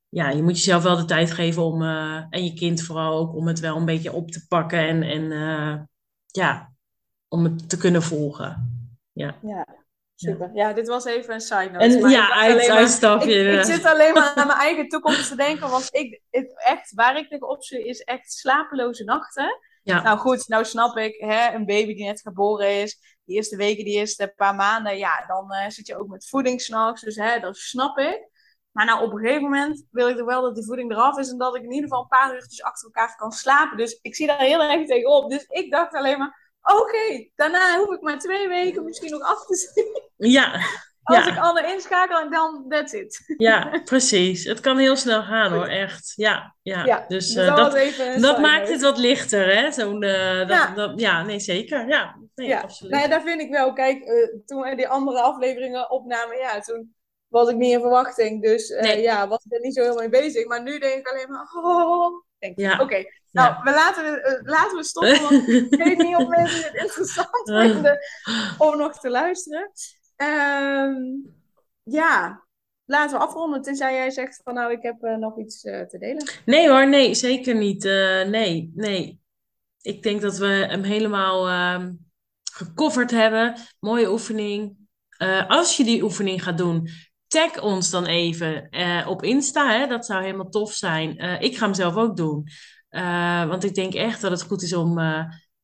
ja, 0.09 0.29
je 0.29 0.43
moet 0.43 0.57
jezelf 0.57 0.83
wel 0.83 0.97
de 0.97 1.05
tijd 1.05 1.31
geven 1.31 1.63
om, 1.63 1.81
uh, 1.81 2.23
en 2.29 2.43
je 2.43 2.53
kind 2.53 2.81
vooral 2.81 3.17
ook, 3.17 3.35
om 3.35 3.47
het 3.47 3.59
wel 3.59 3.77
een 3.77 3.85
beetje 3.85 4.13
op 4.13 4.31
te 4.31 4.47
pakken 4.47 4.79
en, 4.79 5.03
en 5.03 5.21
uh, 5.21 5.75
ja, 6.25 6.73
om 7.27 7.43
het 7.43 7.69
te 7.69 7.77
kunnen 7.77 8.01
volgen. 8.01 8.75
Ja. 9.11 9.35
ja. 9.41 9.65
Super. 10.15 10.51
Ja, 10.53 10.73
dit 10.73 10.87
was 10.87 11.05
even 11.05 11.33
een 11.33 11.41
side 11.41 11.69
note. 11.71 11.85
En, 11.85 12.09
ja, 12.09 12.33
uit, 12.33 12.69
uitstapje. 12.69 13.33
Ik, 13.33 13.57
ik, 13.57 13.65
zit 13.65 13.85
alleen 13.85 14.13
maar 14.13 14.33
aan 14.35 14.47
mijn 14.47 14.59
eigen 14.59 14.87
toekomst 14.87 15.27
te 15.27 15.35
denken. 15.35 15.69
Want 15.69 15.87
ik, 15.91 16.21
het, 16.29 16.63
echt, 16.63 16.93
waar 16.93 17.17
ik 17.17 17.29
tegen 17.29 17.55
zie 17.59 17.85
is 17.85 17.99
echt 17.99 18.33
slapeloze 18.33 19.03
nachten. 19.03 19.59
Ja. 19.83 20.01
Nou 20.01 20.17
goed, 20.17 20.47
nou 20.47 20.65
snap 20.65 20.97
ik, 20.97 21.15
hè, 21.17 21.53
een 21.53 21.65
baby 21.65 21.95
die 21.95 22.05
net 22.05 22.21
geboren 22.21 22.81
is. 22.81 23.19
Die 23.25 23.35
eerste 23.35 23.55
weken, 23.55 23.85
die 23.85 23.93
eerste 23.93 24.33
paar 24.35 24.55
maanden. 24.55 24.97
Ja, 24.97 25.25
dan 25.27 25.53
uh, 25.53 25.69
zit 25.69 25.87
je 25.87 25.97
ook 25.97 26.07
met 26.07 26.29
voeding 26.29 26.61
s'nachts. 26.61 27.01
Dus 27.01 27.15
hè, 27.15 27.39
dat 27.39 27.57
snap 27.57 27.97
ik. 27.97 28.29
Maar 28.77 28.85
nou, 28.85 29.03
op 29.03 29.13
een 29.13 29.19
gegeven 29.19 29.43
moment 29.43 29.85
wil 29.91 30.09
ik 30.09 30.17
er 30.17 30.25
wel 30.25 30.41
dat 30.41 30.55
die 30.55 30.65
voeding 30.65 30.91
eraf 30.91 31.17
is 31.17 31.29
en 31.29 31.37
dat 31.37 31.55
ik 31.55 31.63
in 31.63 31.71
ieder 31.71 31.89
geval 31.89 32.01
een 32.01 32.07
paar 32.07 32.33
uurtjes 32.33 32.63
achter 32.63 32.85
elkaar 32.85 33.15
kan 33.15 33.31
slapen. 33.31 33.77
Dus 33.77 33.99
ik 34.01 34.15
zie 34.15 34.27
daar 34.27 34.39
heel 34.39 34.63
erg 34.63 34.87
tegenop. 34.87 35.29
Dus 35.29 35.45
ik 35.47 35.71
dacht 35.71 35.93
alleen 35.93 36.17
maar, 36.17 36.51
oké, 36.61 37.29
daarna 37.35 37.77
hoef 37.77 37.95
ik 37.95 38.01
maar 38.01 38.19
twee 38.19 38.47
weken 38.47 38.83
misschien 38.83 39.11
nog 39.11 39.21
af 39.21 39.45
te 39.45 39.55
zien. 39.55 40.29
Ja. 40.31 40.51
Als 41.03 41.27
ik 41.27 41.37
alle 41.37 41.73
inschakel 41.73 42.19
en 42.19 42.29
dan, 42.29 42.65
that's 42.69 42.93
it. 42.93 43.33
Ja, 43.37 43.79
precies. 43.85 44.43
Het 44.43 44.59
kan 44.59 44.77
heel 44.77 44.95
snel 44.95 45.23
gaan 45.23 45.53
hoor, 45.53 45.67
echt. 45.67 46.13
Ja, 46.15 46.55
ja. 46.61 46.85
ja 46.85 47.05
dus, 47.07 47.35
uh, 47.35 47.55
dat, 47.55 48.21
dat 48.21 48.39
maakt 48.39 48.69
het 48.69 48.81
wat 48.81 48.97
lichter, 48.97 49.55
hè? 49.55 49.71
Zo'n, 49.71 50.03
uh, 50.03 50.37
dat, 50.37 50.49
ja. 50.49 50.73
Dat, 50.73 50.99
ja, 50.99 51.23
nee, 51.23 51.39
zeker. 51.39 51.87
Ja, 51.87 52.15
nee, 52.35 52.57
absoluut. 52.57 52.93
Nou 52.93 53.09
daar 53.09 53.21
vind 53.21 53.41
ik 53.41 53.49
wel. 53.49 53.73
Kijk, 53.73 54.03
uh, 54.03 54.27
toen 54.45 54.61
we 54.61 54.75
die 54.75 54.87
andere 54.87 55.21
afleveringen 55.21 55.91
opnamen, 55.91 56.37
ja, 56.37 56.59
toen 56.59 56.95
was 57.27 57.49
ik 57.49 57.55
niet 57.55 57.73
in 57.73 57.79
verwachting. 57.79 58.41
Dus 58.41 58.69
uh, 58.69 59.01
ja, 59.01 59.27
was 59.27 59.45
ik 59.45 59.53
er 59.53 59.61
niet 59.61 59.73
zo 59.73 59.81
heel 59.81 59.95
mee 59.95 60.09
bezig. 60.09 60.47
Maar 60.47 60.63
nu 60.63 60.79
denk 60.79 60.99
ik 60.99 61.07
alleen 61.07 61.29
maar, 61.29 61.63
oh, 61.63 62.23
denk 62.39 62.59
ja. 62.59 62.81
oké. 62.81 63.03
Nou, 63.31 63.63
we 63.63 63.71
laten, 63.71 64.03
we, 64.03 64.39
uh, 64.43 64.51
laten 64.51 64.77
we 64.77 64.83
stoppen, 64.83 65.21
want 65.21 65.47
ik 65.73 65.83
weet 65.83 65.97
niet 65.97 66.15
of 66.15 66.27
mensen 66.27 66.63
het 66.63 66.75
interessant 66.75 67.43
vinden 67.43 67.99
om 68.57 68.77
nog 68.77 68.99
te 68.99 69.09
luisteren. 69.09 69.71
Um, 70.15 71.35
ja, 71.83 72.43
laten 72.85 73.17
we 73.17 73.23
afronden, 73.23 73.61
tenzij 73.61 73.93
jij 73.93 74.09
zegt 74.09 74.41
van 74.43 74.53
nou, 74.53 74.71
ik 74.71 74.81
heb 74.81 75.03
uh, 75.03 75.15
nog 75.15 75.39
iets 75.39 75.61
te 75.61 75.95
delen. 75.99 76.29
Nee 76.45 76.69
hoor, 76.69 76.87
nee, 76.87 77.13
zeker 77.13 77.55
niet. 77.55 77.83
nee, 78.29 78.71
nee. 78.75 79.19
Ik 79.81 80.03
denk 80.03 80.21
dat 80.21 80.37
we 80.37 80.47
hem 80.47 80.83
helemaal 80.83 81.47
uh, 81.47 81.87
gecoverd 82.51 83.11
hebben. 83.11 83.55
Mooie 83.79 84.11
oefening. 84.11 84.77
als 85.47 85.77
je 85.77 85.83
die 85.83 86.03
oefening 86.03 86.43
gaat 86.43 86.57
doen, 86.57 86.89
tag 87.27 87.61
ons 87.61 87.89
dan 87.89 88.05
even 88.05 88.67
uh, 88.71 89.07
op 89.07 89.23
Insta. 89.23 89.71
Hè? 89.71 89.87
Dat 89.87 90.05
zou 90.05 90.23
helemaal 90.23 90.49
tof 90.49 90.73
zijn. 90.73 91.23
Uh, 91.23 91.41
ik 91.41 91.57
ga 91.57 91.65
hem 91.65 91.73
zelf 91.73 91.95
ook 91.95 92.17
doen. 92.17 92.47
want 93.47 93.63
ik 93.63 93.73
denk 93.73 93.93
echt 93.93 94.21
dat 94.21 94.31
het 94.31 94.41
goed 94.41 94.61
is 94.61 94.73
om, 94.73 94.99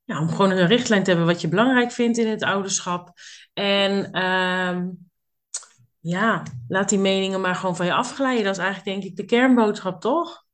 ja, 0.03 0.21
om 0.21 0.29
gewoon 0.29 0.51
een 0.51 0.67
richtlijn 0.67 1.03
te 1.03 1.09
hebben 1.09 1.27
wat 1.27 1.41
je 1.41 1.47
belangrijk 1.47 1.91
vindt 1.91 2.17
in 2.17 2.27
het 2.27 2.43
ouderschap. 2.43 3.11
En 3.53 4.11
ehm, 4.11 4.89
ja, 5.99 6.43
laat 6.67 6.89
die 6.89 6.99
meningen 6.99 7.41
maar 7.41 7.55
gewoon 7.55 7.75
van 7.75 7.85
je 7.85 7.93
afglijden. 7.93 8.43
Dat 8.43 8.57
is 8.57 8.63
eigenlijk 8.63 9.01
denk 9.01 9.11
ik 9.11 9.17
de 9.17 9.25
kernboodschap, 9.25 10.01
toch? 10.01 10.45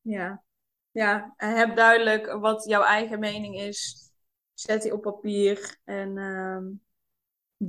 Ja, 0.00 0.42
ja. 0.90 1.34
heb 1.36 1.76
duidelijk 1.76 2.32
wat 2.32 2.64
jouw 2.64 2.82
eigen 2.82 3.18
mening 3.18 3.60
is. 3.60 4.10
Zet 4.54 4.82
die 4.82 4.92
op 4.92 5.02
papier 5.02 5.76
en 5.84 6.16
uh, 6.16 6.58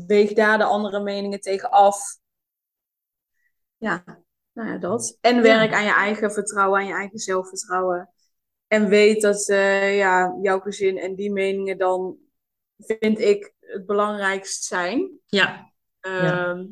weeg 0.08 0.34
daar 0.34 0.58
de 0.58 0.64
andere 0.64 1.00
meningen 1.00 1.40
tegen 1.40 1.70
af. 1.70 2.18
Ja, 3.78 4.04
nou 4.54 4.70
ja, 4.70 4.78
dat. 4.78 5.18
En 5.22 5.42
werk 5.42 5.74
aan 5.74 5.84
je 5.84 5.94
eigen 5.94 6.32
vertrouwen, 6.32 6.80
aan 6.80 6.88
je 6.88 6.94
eigen 6.94 7.20
zelfvertrouwen. 7.20 8.10
En 8.68 8.88
weet 8.88 9.22
dat 9.22 9.50
uh, 9.50 9.98
ja, 9.98 10.38
jouw 10.42 10.60
gezin 10.60 10.98
en 10.98 11.16
die 11.16 11.32
meningen 11.32 11.78
dan, 11.78 12.18
vind 12.78 13.20
ik, 13.20 13.54
het 13.60 13.86
belangrijkst 13.86 14.64
zijn. 14.64 15.20
Ja. 15.26 15.72
Ehm, 16.00 16.66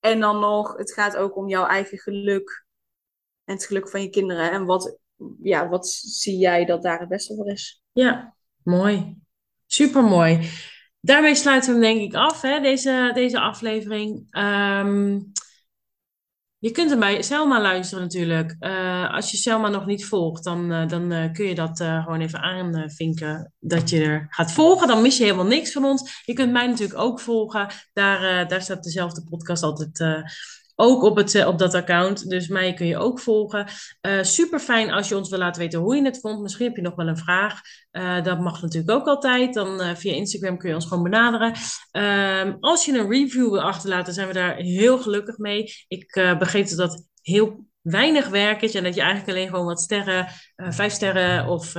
en 0.00 0.20
dan 0.20 0.40
nog, 0.40 0.76
het 0.76 0.92
gaat 0.92 1.16
ook 1.16 1.36
om 1.36 1.48
jouw 1.48 1.66
eigen 1.66 1.98
geluk 1.98 2.66
en 3.44 3.54
het 3.54 3.64
geluk 3.64 3.88
van 3.88 4.02
je 4.02 4.10
kinderen. 4.10 4.50
En 4.50 4.64
wat, 4.64 4.98
ja, 5.42 5.68
wat 5.68 5.88
zie 5.88 6.38
jij 6.38 6.64
dat 6.64 6.82
daar 6.82 7.00
het 7.00 7.08
beste 7.08 7.34
voor 7.34 7.46
is? 7.46 7.82
Ja, 7.92 8.36
mooi. 8.62 9.16
Super 9.66 10.02
mooi. 10.02 10.50
Daarmee 11.00 11.34
sluiten 11.34 11.68
we 11.68 11.86
hem 11.86 11.94
denk 11.94 12.10
ik 12.10 12.18
af, 12.18 12.42
hè, 12.42 12.60
deze, 12.60 13.10
deze 13.14 13.40
aflevering. 13.40 14.36
Um, 14.38 15.32
je 16.58 16.70
kunt 16.70 16.90
hem 16.90 16.98
bij 16.98 17.22
Selma 17.22 17.60
luisteren 17.60 18.04
natuurlijk. 18.04 18.56
Uh, 18.60 19.14
als 19.14 19.30
je 19.30 19.36
Selma 19.36 19.68
nog 19.68 19.86
niet 19.86 20.06
volgt, 20.06 20.44
dan, 20.44 20.72
uh, 20.72 20.88
dan 20.88 21.12
uh, 21.12 21.32
kun 21.32 21.46
je 21.46 21.54
dat 21.54 21.76
gewoon 21.78 22.20
even 22.20 22.40
aanvinken 22.40 23.52
dat 23.58 23.90
je 23.90 24.02
er 24.04 24.26
gaat 24.28 24.52
volgen. 24.52 24.88
Dan 24.88 25.02
mis 25.02 25.16
je 25.16 25.24
helemaal 25.24 25.46
niks 25.46 25.72
van 25.72 25.84
ons. 25.84 26.22
Je 26.24 26.32
kunt 26.32 26.52
mij 26.52 26.66
natuurlijk 26.66 27.00
ook 27.00 27.20
volgen. 27.20 27.68
Daar, 27.92 28.48
daar 28.48 28.62
staat 28.62 28.82
dezelfde 28.82 29.24
podcast 29.24 29.62
altijd 29.62 30.24
ook 30.76 31.02
op, 31.02 31.16
het, 31.16 31.34
eh, 31.34 31.48
op 31.48 31.58
dat 31.58 31.74
account. 31.74 32.28
Dus 32.28 32.48
mij 32.48 32.74
kun 32.74 32.86
je 32.86 32.96
ook 32.96 33.20
volgen. 33.20 33.66
Uh, 34.02 34.22
super 34.22 34.58
fijn 34.58 34.90
als 34.90 35.08
je 35.08 35.16
ons 35.16 35.30
wil 35.30 35.38
laten 35.38 35.62
weten 35.62 35.80
hoe 35.80 35.96
je 35.96 36.04
het 36.04 36.20
vond. 36.20 36.42
Misschien 36.42 36.66
heb 36.66 36.76
je 36.76 36.82
nog 36.82 36.94
wel 36.94 37.08
een 37.08 37.16
vraag. 37.16 37.60
Uh, 37.92 38.22
dat 38.22 38.40
mag 38.40 38.62
natuurlijk 38.62 38.90
ook 38.90 39.06
altijd. 39.06 39.54
Dan 39.54 39.96
via 39.96 40.12
Instagram 40.12 40.58
kun 40.58 40.68
je 40.68 40.74
ons 40.74 40.86
gewoon 40.86 41.02
benaderen. 41.02 41.52
Ehm, 41.90 42.56
als 42.60 42.84
je 42.84 42.98
een 42.98 43.10
review 43.10 43.50
wil 43.50 43.62
achterlaten, 43.62 44.14
zijn 44.14 44.28
we 44.28 44.34
daar 44.34 44.56
heel 44.56 44.98
gelukkig 44.98 45.38
mee. 45.38 45.72
Ik 45.88 46.36
begreep 46.38 46.68
dat 46.68 46.78
dat 46.78 47.06
heel 47.22 47.64
weinig 47.82 48.28
werk 48.28 48.62
is. 48.62 48.74
En 48.74 48.84
dat 48.84 48.94
je 48.94 49.00
eigenlijk 49.00 49.30
alleen 49.30 49.48
gewoon 49.48 49.66
wat 49.66 49.80
sterren, 49.80 50.28
vijf 50.56 50.92
sterren 50.92 51.46
of 51.46 51.72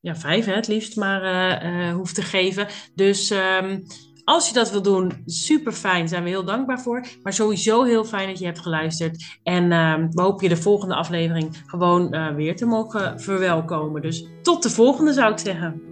ja, 0.00 0.16
vijf 0.16 0.44
hè, 0.44 0.54
het 0.54 0.68
liefst 0.68 0.96
maar 0.96 1.92
hoeft 1.92 2.14
te 2.14 2.22
geven. 2.22 2.66
Dus 2.94 3.30
um, 3.30 3.84
als 4.24 4.48
je 4.48 4.54
dat 4.54 4.70
wil 4.70 4.82
doen, 4.82 5.22
super 5.26 5.72
fijn. 5.72 6.08
Zijn 6.08 6.22
we 6.22 6.28
heel 6.28 6.44
dankbaar 6.44 6.80
voor. 6.80 7.06
Maar 7.22 7.32
sowieso 7.32 7.82
heel 7.82 8.04
fijn 8.04 8.28
dat 8.28 8.38
je 8.38 8.44
hebt 8.44 8.60
geluisterd. 8.60 9.38
En 9.42 9.70
uh, 9.70 9.94
we 10.10 10.22
hopen 10.22 10.48
je 10.48 10.54
de 10.54 10.60
volgende 10.62 10.94
aflevering 10.94 11.62
gewoon 11.66 12.14
uh, 12.14 12.34
weer 12.34 12.56
te 12.56 12.66
mogen 12.66 13.20
verwelkomen. 13.20 14.02
Dus 14.02 14.26
tot 14.42 14.62
de 14.62 14.70
volgende 14.70 15.12
zou 15.12 15.32
ik 15.32 15.38
zeggen. 15.38 15.91